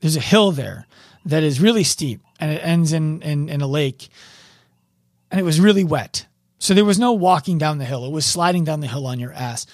there's 0.00 0.16
a 0.16 0.20
hill 0.20 0.52
there 0.52 0.86
that 1.24 1.42
is 1.42 1.60
really 1.60 1.84
steep 1.84 2.20
and 2.38 2.50
it 2.52 2.60
ends 2.64 2.92
in, 2.92 3.22
in 3.22 3.48
in 3.48 3.60
a 3.60 3.66
lake. 3.66 4.08
And 5.30 5.40
it 5.40 5.44
was 5.44 5.60
really 5.60 5.84
wet. 5.84 6.26
So 6.58 6.74
there 6.74 6.84
was 6.84 6.98
no 6.98 7.12
walking 7.12 7.58
down 7.58 7.78
the 7.78 7.84
hill. 7.84 8.04
It 8.04 8.12
was 8.12 8.26
sliding 8.26 8.64
down 8.64 8.80
the 8.80 8.86
hill 8.86 9.06
on 9.06 9.20
your 9.20 9.32
ass. 9.32 9.66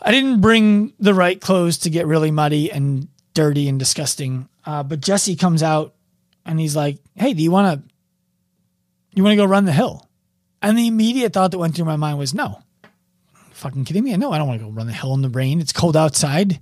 I 0.00 0.10
didn't 0.10 0.40
bring 0.40 0.94
the 0.98 1.14
right 1.14 1.40
clothes 1.40 1.78
to 1.78 1.90
get 1.90 2.06
really 2.06 2.30
muddy 2.30 2.72
and 2.72 3.08
dirty 3.34 3.68
and 3.68 3.78
disgusting. 3.78 4.48
Uh, 4.64 4.82
but 4.82 5.00
Jesse 5.00 5.36
comes 5.36 5.62
out 5.62 5.94
and 6.44 6.60
he's 6.60 6.76
like, 6.76 6.98
"Hey, 7.14 7.34
do 7.34 7.42
you 7.42 7.50
want 7.50 7.80
to 7.82 7.94
you 9.14 9.22
want 9.22 9.32
to 9.32 9.36
go 9.36 9.44
run 9.44 9.64
the 9.64 9.72
hill?" 9.72 10.08
And 10.60 10.78
the 10.78 10.86
immediate 10.86 11.32
thought 11.32 11.50
that 11.50 11.58
went 11.58 11.74
through 11.74 11.86
my 11.86 11.96
mind 11.96 12.18
was, 12.18 12.34
"No, 12.34 12.62
fucking 13.62 13.84
kidding 13.84 14.04
me? 14.04 14.16
No, 14.16 14.32
I 14.32 14.38
don't 14.38 14.48
want 14.48 14.60
to 14.60 14.66
go 14.66 14.72
run 14.72 14.86
the 14.86 14.92
hill 14.92 15.14
in 15.14 15.22
the 15.22 15.28
rain. 15.28 15.60
It's 15.60 15.72
cold 15.72 15.96
outside. 15.96 16.60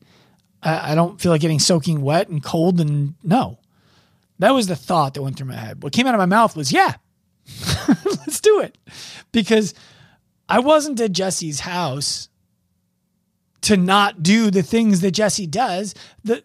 I, 0.62 0.92
I 0.92 0.94
don't 0.94 1.20
feel 1.20 1.32
like 1.32 1.40
getting 1.40 1.58
soaking 1.58 2.02
wet 2.02 2.28
and 2.28 2.42
cold. 2.42 2.80
And 2.80 3.14
no, 3.24 3.58
that 4.38 4.52
was 4.52 4.66
the 4.66 4.76
thought 4.76 5.14
that 5.14 5.22
went 5.22 5.36
through 5.36 5.48
my 5.48 5.56
head. 5.56 5.82
What 5.82 5.92
came 5.92 6.06
out 6.06 6.14
of 6.14 6.18
my 6.18 6.26
mouth 6.26 6.54
was, 6.56 6.70
yeah, 6.70 6.94
let's 8.04 8.40
do 8.40 8.60
it. 8.60 8.76
Because 9.32 9.74
I 10.48 10.60
wasn't 10.60 11.00
at 11.00 11.12
Jesse's 11.12 11.60
house 11.60 12.28
to 13.62 13.76
not 13.76 14.22
do 14.22 14.50
the 14.50 14.62
things 14.62 15.00
that 15.00 15.12
Jesse 15.12 15.46
does. 15.46 15.94
The, 16.24 16.44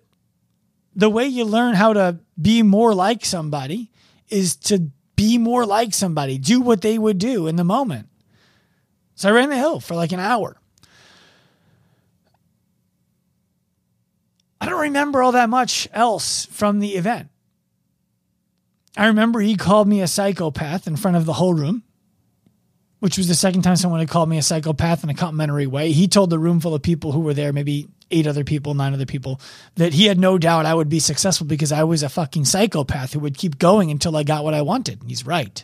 the 0.95 1.09
way 1.09 1.25
you 1.25 1.43
learn 1.43 1.75
how 1.75 1.93
to 1.93 2.19
be 2.41 2.63
more 2.63 2.93
like 2.93 3.25
somebody 3.25 3.91
is 4.29 4.55
to 4.55 4.89
be 5.15 5.37
more 5.37 5.65
like 5.65 5.93
somebody, 5.93 6.37
do 6.37 6.61
what 6.61 6.81
they 6.81 6.97
would 6.97 7.17
do 7.17 7.47
in 7.47 7.55
the 7.55 7.63
moment. 7.63 8.07
So 9.15 9.29
I 9.29 9.31
ran 9.31 9.49
the 9.49 9.57
hill 9.57 9.79
for 9.79 9.95
like 9.95 10.11
an 10.11 10.19
hour. 10.19 10.57
I 14.59 14.67
don't 14.67 14.81
remember 14.81 15.21
all 15.21 15.33
that 15.33 15.49
much 15.49 15.87
else 15.93 16.45
from 16.47 16.79
the 16.79 16.95
event. 16.95 17.29
I 18.97 19.07
remember 19.07 19.41
he 19.41 19.55
called 19.55 19.87
me 19.87 20.01
a 20.01 20.07
psychopath 20.07 20.87
in 20.87 20.95
front 20.95 21.17
of 21.17 21.25
the 21.25 21.33
whole 21.33 21.53
room, 21.53 21.83
which 22.99 23.17
was 23.17 23.27
the 23.27 23.35
second 23.35 23.61
time 23.61 23.75
someone 23.75 23.99
had 23.99 24.09
called 24.09 24.29
me 24.29 24.37
a 24.37 24.41
psychopath 24.41 25.03
in 25.03 25.09
a 25.09 25.13
complimentary 25.13 25.67
way. 25.67 25.91
He 25.91 26.07
told 26.07 26.29
the 26.29 26.39
room 26.39 26.61
full 26.61 26.73
of 26.73 26.81
people 26.81 27.11
who 27.11 27.19
were 27.19 27.33
there, 27.33 27.51
maybe 27.51 27.89
eight 28.11 28.27
other 28.27 28.43
people, 28.43 28.73
nine 28.73 28.93
other 28.93 29.05
people, 29.05 29.39
that 29.75 29.93
he 29.93 30.05
had 30.05 30.19
no 30.19 30.37
doubt 30.37 30.65
I 30.65 30.73
would 30.73 30.89
be 30.89 30.99
successful 30.99 31.47
because 31.47 31.71
I 31.71 31.83
was 31.83 32.03
a 32.03 32.09
fucking 32.09 32.45
psychopath 32.45 33.13
who 33.13 33.19
would 33.19 33.37
keep 33.37 33.57
going 33.57 33.91
until 33.91 34.15
I 34.15 34.23
got 34.23 34.43
what 34.43 34.53
I 34.53 34.61
wanted. 34.61 35.01
He's 35.07 35.25
right. 35.25 35.63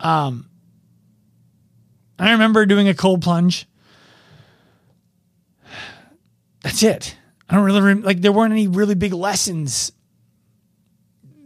Um, 0.00 0.48
I 2.18 2.32
remember 2.32 2.66
doing 2.66 2.88
a 2.88 2.94
cold 2.94 3.22
plunge. 3.22 3.66
That's 6.62 6.82
it. 6.82 7.16
I 7.48 7.54
don't 7.54 7.64
really 7.64 7.80
rem- 7.80 8.02
like 8.02 8.20
there 8.20 8.32
weren't 8.32 8.52
any 8.52 8.68
really 8.68 8.94
big 8.94 9.12
lessons 9.12 9.92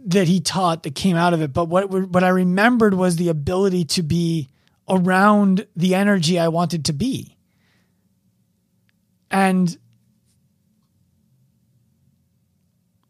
that 0.05 0.27
he 0.27 0.39
taught 0.39 0.83
that 0.83 0.95
came 0.95 1.17
out 1.17 1.33
of 1.33 1.41
it, 1.41 1.51
but 1.51 1.65
what 1.65 1.89
what 1.89 2.23
I 2.23 2.29
remembered 2.29 2.93
was 2.93 3.17
the 3.17 3.27
ability 3.27 3.83
to 3.85 4.03
be 4.03 4.47
around 4.87 5.67
the 5.75 5.95
energy 5.95 6.39
I 6.39 6.47
wanted 6.47 6.85
to 6.85 6.93
be. 6.93 7.36
And 9.29 9.77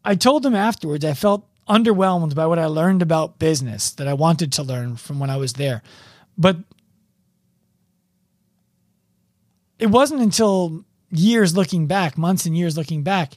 I 0.04 0.14
told 0.14 0.42
them 0.42 0.54
afterwards 0.54 1.04
I 1.04 1.14
felt 1.14 1.46
underwhelmed 1.68 2.34
by 2.34 2.46
what 2.46 2.58
I 2.58 2.66
learned 2.66 3.02
about 3.02 3.38
business 3.38 3.90
that 3.92 4.08
I 4.08 4.14
wanted 4.14 4.52
to 4.52 4.62
learn 4.62 4.96
from 4.96 5.18
when 5.18 5.30
I 5.30 5.36
was 5.36 5.52
there. 5.54 5.82
But 6.36 6.56
it 9.78 9.86
wasn't 9.86 10.22
until 10.22 10.84
years 11.10 11.56
looking 11.56 11.86
back, 11.86 12.18
months 12.18 12.46
and 12.46 12.56
years 12.56 12.76
looking 12.76 13.02
back, 13.02 13.34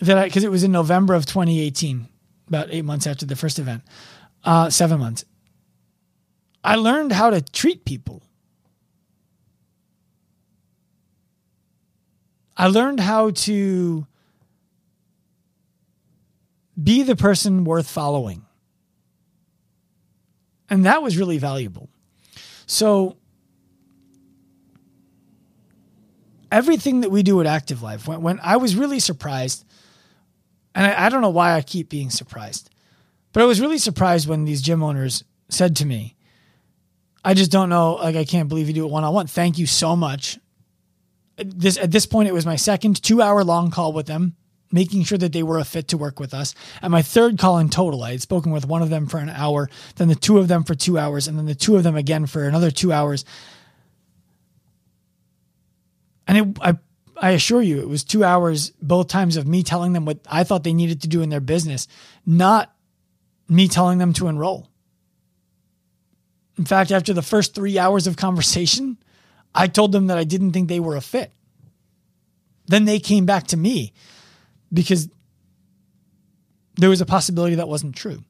that 0.00 0.18
I, 0.18 0.24
because 0.24 0.44
it 0.44 0.50
was 0.50 0.64
in 0.64 0.72
November 0.72 1.14
of 1.14 1.26
2018, 1.26 2.08
about 2.48 2.68
eight 2.70 2.84
months 2.84 3.06
after 3.06 3.26
the 3.26 3.36
first 3.36 3.58
event, 3.58 3.82
uh, 4.44 4.70
seven 4.70 4.98
months, 4.98 5.24
I 6.62 6.76
learned 6.76 7.12
how 7.12 7.30
to 7.30 7.40
treat 7.40 7.84
people. 7.84 8.22
I 12.56 12.68
learned 12.68 13.00
how 13.00 13.30
to 13.30 14.06
be 16.80 17.02
the 17.02 17.16
person 17.16 17.64
worth 17.64 17.88
following. 17.88 18.44
And 20.70 20.86
that 20.86 21.02
was 21.02 21.16
really 21.16 21.38
valuable. 21.38 21.88
So 22.66 23.16
everything 26.50 27.02
that 27.02 27.10
we 27.10 27.22
do 27.22 27.40
at 27.40 27.46
Active 27.46 27.82
Life, 27.82 28.08
when, 28.08 28.22
when 28.22 28.40
I 28.42 28.56
was 28.56 28.76
really 28.76 29.00
surprised, 29.00 29.64
and 30.74 30.86
I, 30.86 31.06
I 31.06 31.08
don't 31.08 31.20
know 31.20 31.30
why 31.30 31.54
I 31.54 31.62
keep 31.62 31.88
being 31.88 32.10
surprised, 32.10 32.70
but 33.32 33.42
I 33.42 33.46
was 33.46 33.60
really 33.60 33.78
surprised 33.78 34.28
when 34.28 34.44
these 34.44 34.62
gym 34.62 34.82
owners 34.82 35.24
said 35.48 35.76
to 35.76 35.84
me, 35.84 36.16
I 37.24 37.34
just 37.34 37.50
don't 37.50 37.68
know. 37.68 37.94
Like, 37.94 38.16
I 38.16 38.24
can't 38.24 38.48
believe 38.48 38.68
you 38.68 38.74
do 38.74 38.84
it 38.84 38.90
one 38.90 39.02
on 39.02 39.14
one. 39.14 39.26
Thank 39.26 39.58
you 39.58 39.66
so 39.66 39.96
much. 39.96 40.38
This 41.36 41.76
at 41.76 41.90
this 41.90 42.06
point, 42.06 42.28
it 42.28 42.34
was 42.34 42.46
my 42.46 42.56
second 42.56 43.02
two 43.02 43.20
hour 43.20 43.42
long 43.42 43.70
call 43.70 43.92
with 43.92 44.06
them, 44.06 44.36
making 44.70 45.04
sure 45.04 45.18
that 45.18 45.32
they 45.32 45.42
were 45.42 45.58
a 45.58 45.64
fit 45.64 45.88
to 45.88 45.98
work 45.98 46.20
with 46.20 46.32
us. 46.32 46.54
And 46.80 46.92
my 46.92 47.02
third 47.02 47.38
call 47.38 47.58
in 47.58 47.68
total, 47.68 48.02
I 48.02 48.12
had 48.12 48.22
spoken 48.22 48.52
with 48.52 48.66
one 48.66 48.82
of 48.82 48.90
them 48.90 49.06
for 49.06 49.18
an 49.18 49.30
hour, 49.30 49.68
then 49.96 50.08
the 50.08 50.14
two 50.14 50.38
of 50.38 50.48
them 50.48 50.64
for 50.64 50.74
two 50.74 50.98
hours, 50.98 51.26
and 51.26 51.36
then 51.36 51.46
the 51.46 51.54
two 51.54 51.76
of 51.76 51.82
them 51.82 51.96
again 51.96 52.26
for 52.26 52.46
another 52.46 52.70
two 52.70 52.92
hours. 52.92 53.24
And 56.26 56.38
it, 56.38 56.58
I, 56.60 56.78
I 57.16 57.30
assure 57.30 57.62
you, 57.62 57.80
it 57.80 57.88
was 57.88 58.04
two 58.04 58.24
hours 58.24 58.70
both 58.82 59.08
times 59.08 59.36
of 59.36 59.46
me 59.46 59.62
telling 59.62 59.92
them 59.92 60.04
what 60.04 60.18
I 60.30 60.44
thought 60.44 60.64
they 60.64 60.72
needed 60.72 61.02
to 61.02 61.08
do 61.08 61.22
in 61.22 61.30
their 61.30 61.40
business, 61.40 61.88
not 62.24 62.74
me 63.48 63.68
telling 63.68 63.98
them 63.98 64.12
to 64.14 64.28
enroll. 64.28 64.68
In 66.56 66.64
fact, 66.64 66.92
after 66.92 67.12
the 67.12 67.22
first 67.22 67.54
three 67.54 67.78
hours 67.78 68.06
of 68.06 68.16
conversation, 68.16 68.96
I 69.54 69.68
told 69.68 69.92
them 69.92 70.08
that 70.08 70.18
I 70.18 70.24
didn't 70.24 70.52
think 70.52 70.68
they 70.68 70.80
were 70.80 70.96
a 70.96 71.00
fit. 71.00 71.30
Then 72.66 72.84
they 72.84 72.98
came 72.98 73.26
back 73.26 73.48
to 73.48 73.56
me 73.56 73.92
because 74.72 75.08
there 76.76 76.90
was 76.90 77.00
a 77.00 77.06
possibility 77.06 77.56
that 77.56 77.68
wasn't 77.68 77.94
true. 77.94 78.24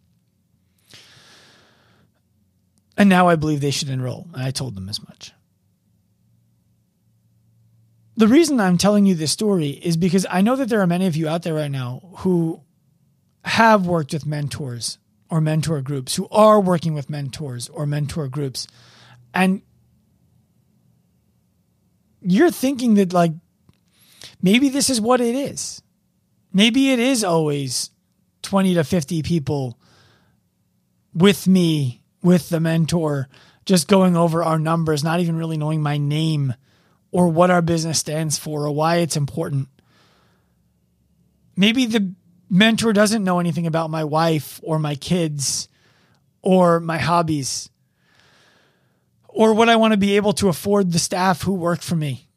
And 2.96 3.08
now 3.08 3.28
I 3.28 3.36
believe 3.36 3.60
they 3.60 3.70
should 3.70 3.88
enroll. 3.88 4.28
And 4.34 4.42
I 4.42 4.50
told 4.50 4.74
them 4.74 4.88
as 4.88 5.02
much. 5.02 5.32
The 8.16 8.28
reason 8.28 8.60
I'm 8.60 8.78
telling 8.78 9.06
you 9.06 9.14
this 9.14 9.32
story 9.32 9.70
is 9.70 9.96
because 9.96 10.24
I 10.30 10.40
know 10.40 10.54
that 10.56 10.68
there 10.68 10.80
are 10.80 10.86
many 10.86 11.06
of 11.06 11.16
you 11.16 11.26
out 11.28 11.42
there 11.42 11.54
right 11.54 11.70
now 11.70 12.00
who 12.18 12.60
have 13.44 13.86
worked 13.86 14.12
with 14.12 14.24
mentors 14.24 14.98
or 15.28 15.40
mentor 15.40 15.80
groups, 15.80 16.14
who 16.14 16.28
are 16.30 16.60
working 16.60 16.94
with 16.94 17.10
mentors 17.10 17.68
or 17.68 17.86
mentor 17.86 18.28
groups. 18.28 18.68
And 19.34 19.62
you're 22.24 22.50
thinking 22.50 22.94
that, 22.94 23.12
like, 23.12 23.32
maybe 24.42 24.68
this 24.68 24.90
is 24.90 25.00
what 25.00 25.20
it 25.20 25.34
is. 25.34 25.82
Maybe 26.52 26.90
it 26.90 26.98
is 26.98 27.22
always 27.22 27.90
20 28.42 28.74
to 28.74 28.84
50 28.84 29.22
people 29.22 29.78
with 31.12 31.46
me, 31.46 32.02
with 32.22 32.48
the 32.48 32.60
mentor, 32.60 33.28
just 33.66 33.88
going 33.88 34.16
over 34.16 34.42
our 34.42 34.58
numbers, 34.58 35.04
not 35.04 35.20
even 35.20 35.36
really 35.36 35.56
knowing 35.56 35.82
my 35.82 35.98
name 35.98 36.54
or 37.10 37.28
what 37.28 37.50
our 37.50 37.62
business 37.62 37.98
stands 37.98 38.38
for 38.38 38.66
or 38.66 38.72
why 38.72 38.96
it's 38.96 39.16
important. 39.16 39.68
Maybe 41.56 41.86
the 41.86 42.14
mentor 42.50 42.92
doesn't 42.92 43.24
know 43.24 43.38
anything 43.38 43.66
about 43.66 43.90
my 43.90 44.04
wife 44.04 44.60
or 44.62 44.78
my 44.78 44.94
kids 44.96 45.68
or 46.42 46.80
my 46.80 46.98
hobbies 46.98 47.70
or 49.34 49.52
what 49.52 49.68
I 49.68 49.76
want 49.76 49.92
to 49.92 49.98
be 49.98 50.16
able 50.16 50.32
to 50.34 50.48
afford 50.48 50.92
the 50.92 50.98
staff 50.98 51.42
who 51.42 51.52
work 51.52 51.82
for 51.82 51.96
me. 51.96 52.28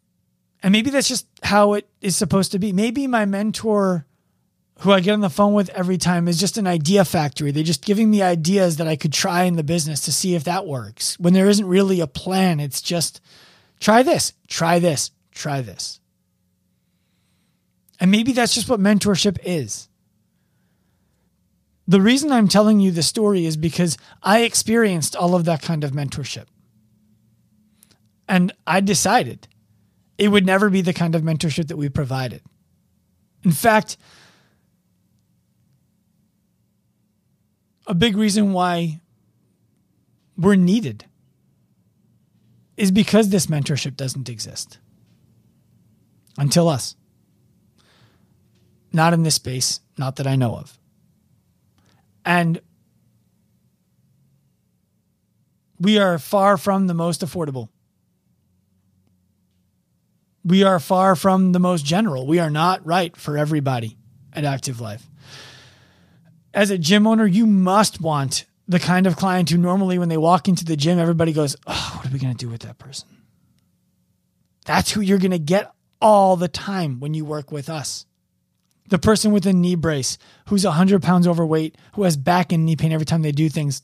And 0.64 0.72
maybe 0.72 0.90
that's 0.90 1.08
just 1.08 1.28
how 1.44 1.74
it 1.74 1.88
is 2.02 2.18
supposed 2.18 2.52
to 2.52 2.60
be. 2.60 2.74
Maybe 2.74 3.06
my 3.06 3.26
mentor 3.26 4.06
who 4.80 4.92
I 4.92 5.00
get 5.00 5.14
on 5.14 5.22
the 5.22 5.30
phone 5.30 5.54
with 5.54 5.70
every 5.70 5.98
time 5.98 6.28
is 6.28 6.40
just 6.40 6.58
an 6.58 6.66
idea 6.68 7.06
factory. 7.06 7.52
They're 7.52 7.64
just 7.64 7.86
giving 7.86 8.10
me 8.10 8.22
ideas 8.24 8.78
that 8.78 8.88
I 8.88 8.96
could 8.96 9.14
try 9.14 9.44
in 9.44 9.56
the 9.56 9.64
business 9.64 10.02
to 10.02 10.12
see 10.12 10.36
if 10.36 10.44
that 10.46 10.66
works. 10.66 11.20
When 11.20 11.34
there 11.34 11.48
isn't 11.48 11.66
really 11.66 12.00
a 12.00 12.08
plan, 12.08 12.60
it's 12.60 12.82
just 12.82 13.22
try 13.80 14.02
this, 14.02 14.34
try 14.48 14.80
this, 14.80 15.12
try 15.32 15.62
this. 15.62 16.00
And 18.00 18.12
maybe 18.12 18.34
that's 18.34 18.54
just 18.54 18.70
what 18.70 18.80
mentorship 18.80 19.38
is. 19.44 19.88
The 21.88 22.02
reason 22.02 22.32
I'm 22.32 22.48
telling 22.48 22.80
you 22.80 22.92
the 22.92 23.04
story 23.04 23.46
is 23.46 23.56
because 23.56 23.98
I 24.22 24.42
experienced 24.42 25.16
all 25.16 25.36
of 25.36 25.46
that 25.46 25.62
kind 25.62 25.84
of 25.84 25.92
mentorship. 25.92 26.46
And 28.28 28.52
I 28.66 28.82
decided 28.82 29.48
it 30.18 30.30
would 30.30 30.46
never 30.46 30.70
be 30.70 30.82
the 30.82 30.94
kind 30.94 31.16
of 31.16 31.22
mentorship 31.22 31.68
that 31.68 31.78
we 31.78 31.90
provided. 31.90 32.42
In 33.44 33.52
fact, 33.52 33.98
a 37.86 37.94
big 37.94 38.18
reason 38.18 38.52
why 38.52 39.00
we're 40.36 40.56
needed 40.56 41.06
is 42.76 42.92
because 42.92 43.30
this 43.30 43.48
mentorship 43.48 43.96
doesn't 43.96 44.30
exist 44.30 44.78
until 46.38 46.68
us. 46.68 46.96
Not 48.94 49.14
in 49.14 49.24
this 49.24 49.36
space, 49.36 49.80
not 49.98 50.18
that 50.18 50.28
I 50.28 50.36
know 50.36 50.56
of. 50.56 50.78
And 52.26 52.62
we 55.80 55.98
are 55.98 56.20
far 56.20 56.58
from 56.58 56.88
the 56.88 56.94
most 56.94 57.22
affordable. 57.22 57.70
We 60.48 60.64
are 60.64 60.80
far 60.80 61.16
from 61.16 61.52
the 61.52 61.60
most 61.60 61.86
general. 61.86 62.26
We 62.26 62.40
are 62.40 62.50
not 62.50 62.86
right 62.86 63.16
for 63.18 63.38
everybody 63.38 63.98
at 64.32 64.46
Active 64.46 64.80
Life. 64.80 65.06
As 66.54 66.72
a 66.72 66.78
gym 66.78 67.06
owner, 67.06 67.28
you 67.28 67.46
must 67.46 68.00
want 68.00 68.46
the 68.68 68.80
kind 68.80 69.08
of 69.08 69.18
client 69.18 69.50
who 69.50 69.58
normally, 69.58 70.00
when 70.00 70.10
they 70.10 70.18
walk 70.18 70.48
into 70.48 70.64
the 70.64 70.78
gym, 70.78 71.00
everybody 71.00 71.34
goes, 71.34 71.56
Oh, 71.68 71.94
what 71.98 72.08
are 72.08 72.14
we 72.14 72.20
going 72.20 72.34
to 72.34 72.46
do 72.46 72.50
with 72.50 72.62
that 72.62 72.78
person? 72.78 73.10
That's 74.66 74.92
who 74.92 75.02
you're 75.02 75.18
going 75.18 75.32
to 75.32 75.40
get 75.40 75.72
all 76.02 76.36
the 76.36 76.48
time 76.48 77.00
when 77.00 77.14
you 77.14 77.26
work 77.26 77.52
with 77.52 77.70
us 77.70 78.06
the 78.90 79.00
person 79.00 79.32
with 79.32 79.46
a 79.46 79.54
knee 79.54 79.76
brace 79.76 80.18
who's 80.48 80.66
100 80.66 81.02
pounds 81.02 81.28
overweight, 81.28 81.78
who 81.94 82.04
has 82.04 82.18
back 82.18 82.52
and 82.52 82.66
knee 82.66 82.76
pain 82.76 82.92
every 82.92 83.06
time 83.06 83.22
they 83.22 83.32
do 83.32 83.50
things, 83.50 83.82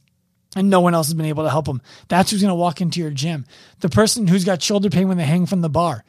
and 0.56 0.70
no 0.70 0.80
one 0.80 0.94
else 0.94 1.08
has 1.08 1.14
been 1.14 1.26
able 1.26 1.44
to 1.44 1.50
help 1.50 1.66
them. 1.66 1.82
That's 2.08 2.32
who's 2.32 2.42
going 2.42 2.50
to 2.50 2.56
walk 2.56 2.82
into 2.82 3.02
your 3.02 3.12
gym. 3.12 3.46
The 3.80 3.90
person 3.90 4.28
who's 4.28 4.46
got 4.46 4.62
shoulder 4.62 4.90
pain 4.90 5.08
when 5.08 5.18
they 5.18 5.26
hang 5.26 5.46
from 5.46 5.62
the 5.62 5.70
bar, 5.70 6.04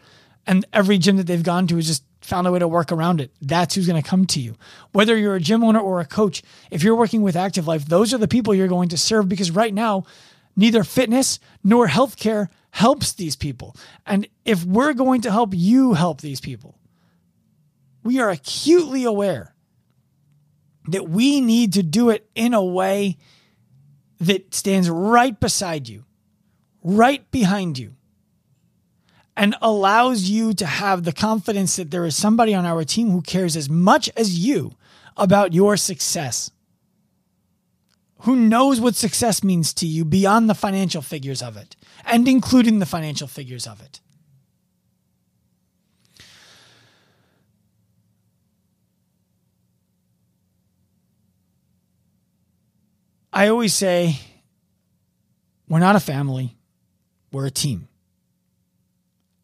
and 0.47 0.65
every 0.73 0.99
gym 0.99 1.17
that 1.17 1.27
they've 1.27 1.43
gone 1.43 1.67
to 1.69 1.77
has 1.77 1.87
just 1.87 2.05
found 2.21 2.47
a 2.47 2.53
way 2.53 2.59
to 2.59 2.69
work 2.69 2.91
around 2.91 3.21
it. 3.21 3.31
That's 3.41 3.75
who's 3.75 3.87
going 3.87 4.03
to 4.03 4.09
come 4.09 4.27
to 4.27 4.41
you. 4.41 4.57
Whether 4.93 5.17
you're 5.17 5.37
a 5.37 5.41
gym 5.41 5.63
owner 5.63 5.81
or 5.81 6.01
a 6.01 6.07
coach, 6.07 6.43
if 6.71 6.83
you're 6.83 6.97
working 6.97 7.23
with 7.23 7.37
Active 7.37 7.67
Life, 7.67 7.87
those 7.87 8.15
are 8.15 8.19
the 8.19 8.29
people 8.29 8.55
you're 8.55 8.69
going 8.69 8.89
to 8.91 8.99
serve 8.99 9.29
because 9.29 9.51
right 9.51 9.75
now, 9.75 10.05
neither 10.57 10.85
fitness 10.85 11.39
nor 11.63 11.87
healthcare 11.87 12.49
helps 12.71 13.13
these 13.13 13.37
people. 13.37 13.77
And 14.07 14.27
if 14.45 14.65
we're 14.65 14.95
going 14.95 15.21
to 15.23 15.31
help 15.31 15.51
you 15.53 15.95
help 15.95 16.21
these 16.21 16.41
people, 16.41 16.79
we 18.03 18.21
are 18.21 18.31
acutely 18.31 19.05
aware 19.05 19.55
that 20.89 21.09
we 21.09 21.41
need 21.41 21.75
to 21.75 21.83
do 21.83 22.11
it 22.11 22.29
in 22.35 22.55
a 22.55 22.65
way 22.65 23.17
that 24.21 24.55
stands 24.55 24.89
right 24.89 25.39
beside 25.39 25.89
you, 25.89 26.05
right 26.83 27.31
behind 27.31 27.79
you, 27.79 27.95
and 29.37 29.57
allows 29.61 30.25
you 30.25 30.55
to 30.55 30.67
have 30.67 31.05
the 31.05 31.13
confidence 31.13 31.77
that 31.77 31.91
there 31.91 32.05
is 32.05 32.17
somebody 32.17 32.55
on 32.55 32.65
our 32.65 32.85
team 32.85 33.11
who 33.11 33.21
cares 33.21 33.57
as 33.57 33.69
much 33.69 34.09
as 34.17 34.39
you 34.39 34.73
about 35.17 35.53
your 35.53 35.77
success, 35.77 36.51
who 38.21 38.37
knows 38.37 38.81
what 38.81 38.95
success 38.95 39.43
means 39.43 39.75
to 39.75 39.87
you 39.87 40.05
beyond 40.05 40.49
the 40.49 40.55
financial 40.55 41.03
figures 41.03 41.43
of 41.43 41.57
it, 41.57 41.77
and 42.05 42.27
including 42.29 42.79
the 42.79 42.87
financial 42.87 43.29
figures 43.29 43.67
of 43.67 43.81
it. 43.81 44.01
I 53.33 53.49
always 53.49 53.75
say 53.75 54.21
we're 55.69 55.81
not 55.81 55.97
a 55.97 56.01
family, 56.01 56.57
we're 57.33 57.47
a 57.47 57.51
team. 57.51 57.89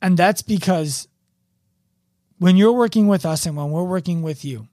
And 0.02 0.16
that's 0.16 0.42
because 0.42 1.08
when 2.38 2.56
you're 2.56 2.72
working 2.72 3.06
with 3.06 3.26
us 3.26 3.46
and 3.46 3.56
when 3.56 3.70
we're 3.70 3.84
working 3.84 4.22
with 4.22 4.44
you, 4.44 4.68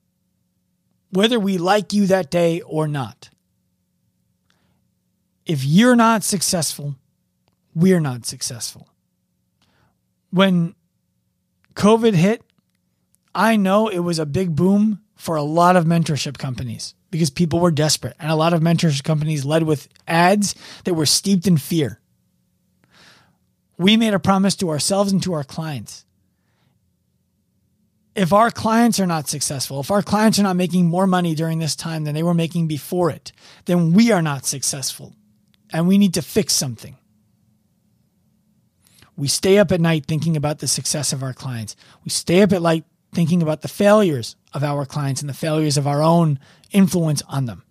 whether 1.11 1.39
we 1.39 1.57
like 1.57 1.93
you 1.93 2.07
that 2.07 2.31
day 2.31 2.61
or 2.61 2.87
not, 2.87 3.29
if 5.45 5.63
you're 5.63 5.95
not 5.95 6.23
successful, 6.23 6.95
we're 7.73 7.99
not 7.99 8.25
successful. 8.25 8.89
When 10.31 10.75
COVID 11.75 12.13
hit, 12.13 12.43
I 13.33 13.55
know 13.55 13.87
it 13.87 13.99
was 13.99 14.19
a 14.19 14.25
big 14.25 14.55
boom 14.55 15.01
for 15.15 15.35
a 15.35 15.43
lot 15.43 15.75
of 15.75 15.85
mentorship 15.85 16.37
companies 16.37 16.95
because 17.11 17.29
people 17.29 17.59
were 17.59 17.71
desperate. 17.71 18.15
And 18.19 18.31
a 18.31 18.35
lot 18.35 18.53
of 18.53 18.61
mentorship 18.61 19.03
companies 19.03 19.45
led 19.45 19.63
with 19.63 19.87
ads 20.07 20.55
that 20.83 20.93
were 20.93 21.05
steeped 21.05 21.47
in 21.47 21.57
fear. 21.57 21.99
We 23.77 23.97
made 23.97 24.13
a 24.13 24.19
promise 24.19 24.55
to 24.57 24.69
ourselves 24.69 25.11
and 25.11 25.21
to 25.23 25.33
our 25.33 25.43
clients. 25.43 26.05
If 28.15 28.33
our 28.33 28.49
clients 28.49 28.99
are 28.99 29.05
not 29.05 29.29
successful, 29.29 29.79
if 29.79 29.91
our 29.91 30.01
clients 30.01 30.39
are 30.39 30.43
not 30.43 30.55
making 30.55 30.87
more 30.87 31.05
money 31.05 31.35
during 31.35 31.59
this 31.59 31.75
time 31.75 32.03
than 32.03 32.15
they 32.15 32.23
were 32.23 32.33
making 32.33 32.67
before 32.67 33.11
it, 33.11 33.31
then 33.65 33.93
we 33.93 34.11
are 34.11 34.23
not 34.23 34.45
successful 34.45 35.13
and 35.71 35.87
we 35.87 35.99
need 35.99 36.15
to 36.15 36.23
fix 36.23 36.53
something. 36.53 36.97
We 39.15 39.27
stay 39.27 39.59
up 39.59 39.71
at 39.71 39.81
night 39.81 40.05
thinking 40.07 40.35
about 40.35 40.59
the 40.59 40.67
success 40.67 41.13
of 41.13 41.21
our 41.21 41.33
clients. 41.33 41.75
We 42.03 42.09
stay 42.09 42.41
up 42.41 42.53
at 42.53 42.61
night 42.61 42.85
thinking 43.13 43.43
about 43.43 43.61
the 43.61 43.67
failures 43.67 44.35
of 44.53 44.63
our 44.63 44.85
clients 44.85 45.21
and 45.21 45.29
the 45.29 45.33
failures 45.35 45.77
of 45.77 45.87
our 45.87 46.01
own 46.01 46.39
influence 46.71 47.21
on 47.27 47.45
them. 47.45 47.63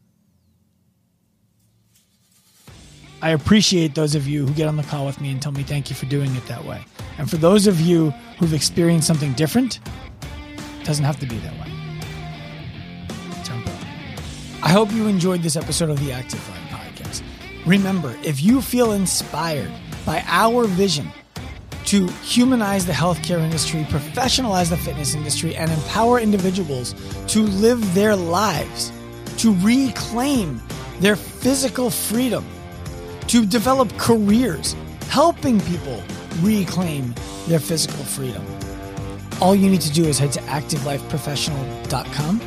I 3.27 3.31
appreciate 3.31 3.97
those 3.97 4.15
of 4.15 4.29
you 4.29 4.47
who 4.47 4.55
get 4.55 4.69
on 4.69 4.77
the 4.77 4.85
call 4.85 5.05
with 5.05 5.21
me 5.21 5.33
and 5.33 5.43
tell 5.43 5.51
me 5.51 5.65
thank 5.65 5.91
you 5.91 5.97
for 5.97 6.07
doing 6.07 6.33
it 6.37 6.47
that 6.47 6.65
way. 6.65 6.85
And 7.19 7.29
for 7.29 7.39
those 7.39 7.67
of 7.67 7.81
you 7.81 8.11
who've 8.39 8.55
experienced 8.55 9.09
something 9.09 9.33
different, 9.33 9.81
it 10.79 10.87
doesn't 10.87 11.05
have 11.05 11.19
to 11.19 11.27
be 11.27 11.37
that 11.39 11.53
way. 11.55 11.73
I 14.63 14.69
hope 14.69 14.93
you 14.93 15.09
enjoyed 15.09 15.43
this 15.43 15.57
episode 15.57 15.91
of 15.91 15.99
the 16.05 16.13
Active 16.13 16.39
Life 16.49 16.61
podcast. 16.71 17.25
Remember, 17.67 18.17
if 18.23 18.41
you 18.45 18.63
feel 18.63 18.93
inspired 18.93 19.73
by 20.05 20.23
our 20.29 20.67
vision 20.67 21.11
to 21.87 22.07
humanize 22.23 22.87
the 22.87 22.93
healthcare 22.93 23.41
industry, 23.41 23.83
professionalize 23.91 24.71
the 24.71 24.77
fitness 24.77 25.17
industry, 25.17 25.57
and 25.57 25.69
empower 25.73 26.21
individuals 26.21 26.95
to 27.27 27.41
live 27.41 27.93
their 27.93 28.15
lives, 28.15 28.93
to 29.39 29.53
reclaim 29.57 30.63
their 31.01 31.17
physical 31.17 31.91
freedom, 31.91 32.47
to 33.29 33.47
develop 33.47 33.91
careers, 33.99 34.75
helping 35.09 35.61
people 35.63 36.03
reclaim 36.41 37.15
their 37.47 37.61
physical 37.61 38.05
freedom. 38.05 38.45
All 39.41 39.55
you 39.55 39.69
need 39.69 39.83
to 39.83 39.93
do 39.93 40.05
is 40.05 40.19
head 40.19 40.33
to 40.33 40.41
activelifeprofessional.com, 40.41 42.41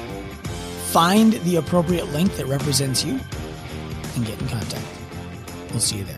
find 0.91 1.33
the 1.33 1.57
appropriate 1.57 2.11
link 2.13 2.35
that 2.35 2.47
represents 2.47 3.03
you, 3.03 3.19
and 4.15 4.25
get 4.25 4.41
in 4.41 4.47
contact. 4.47 4.85
We'll 5.71 5.79
see 5.79 5.97
you 5.97 6.03
there. 6.03 6.17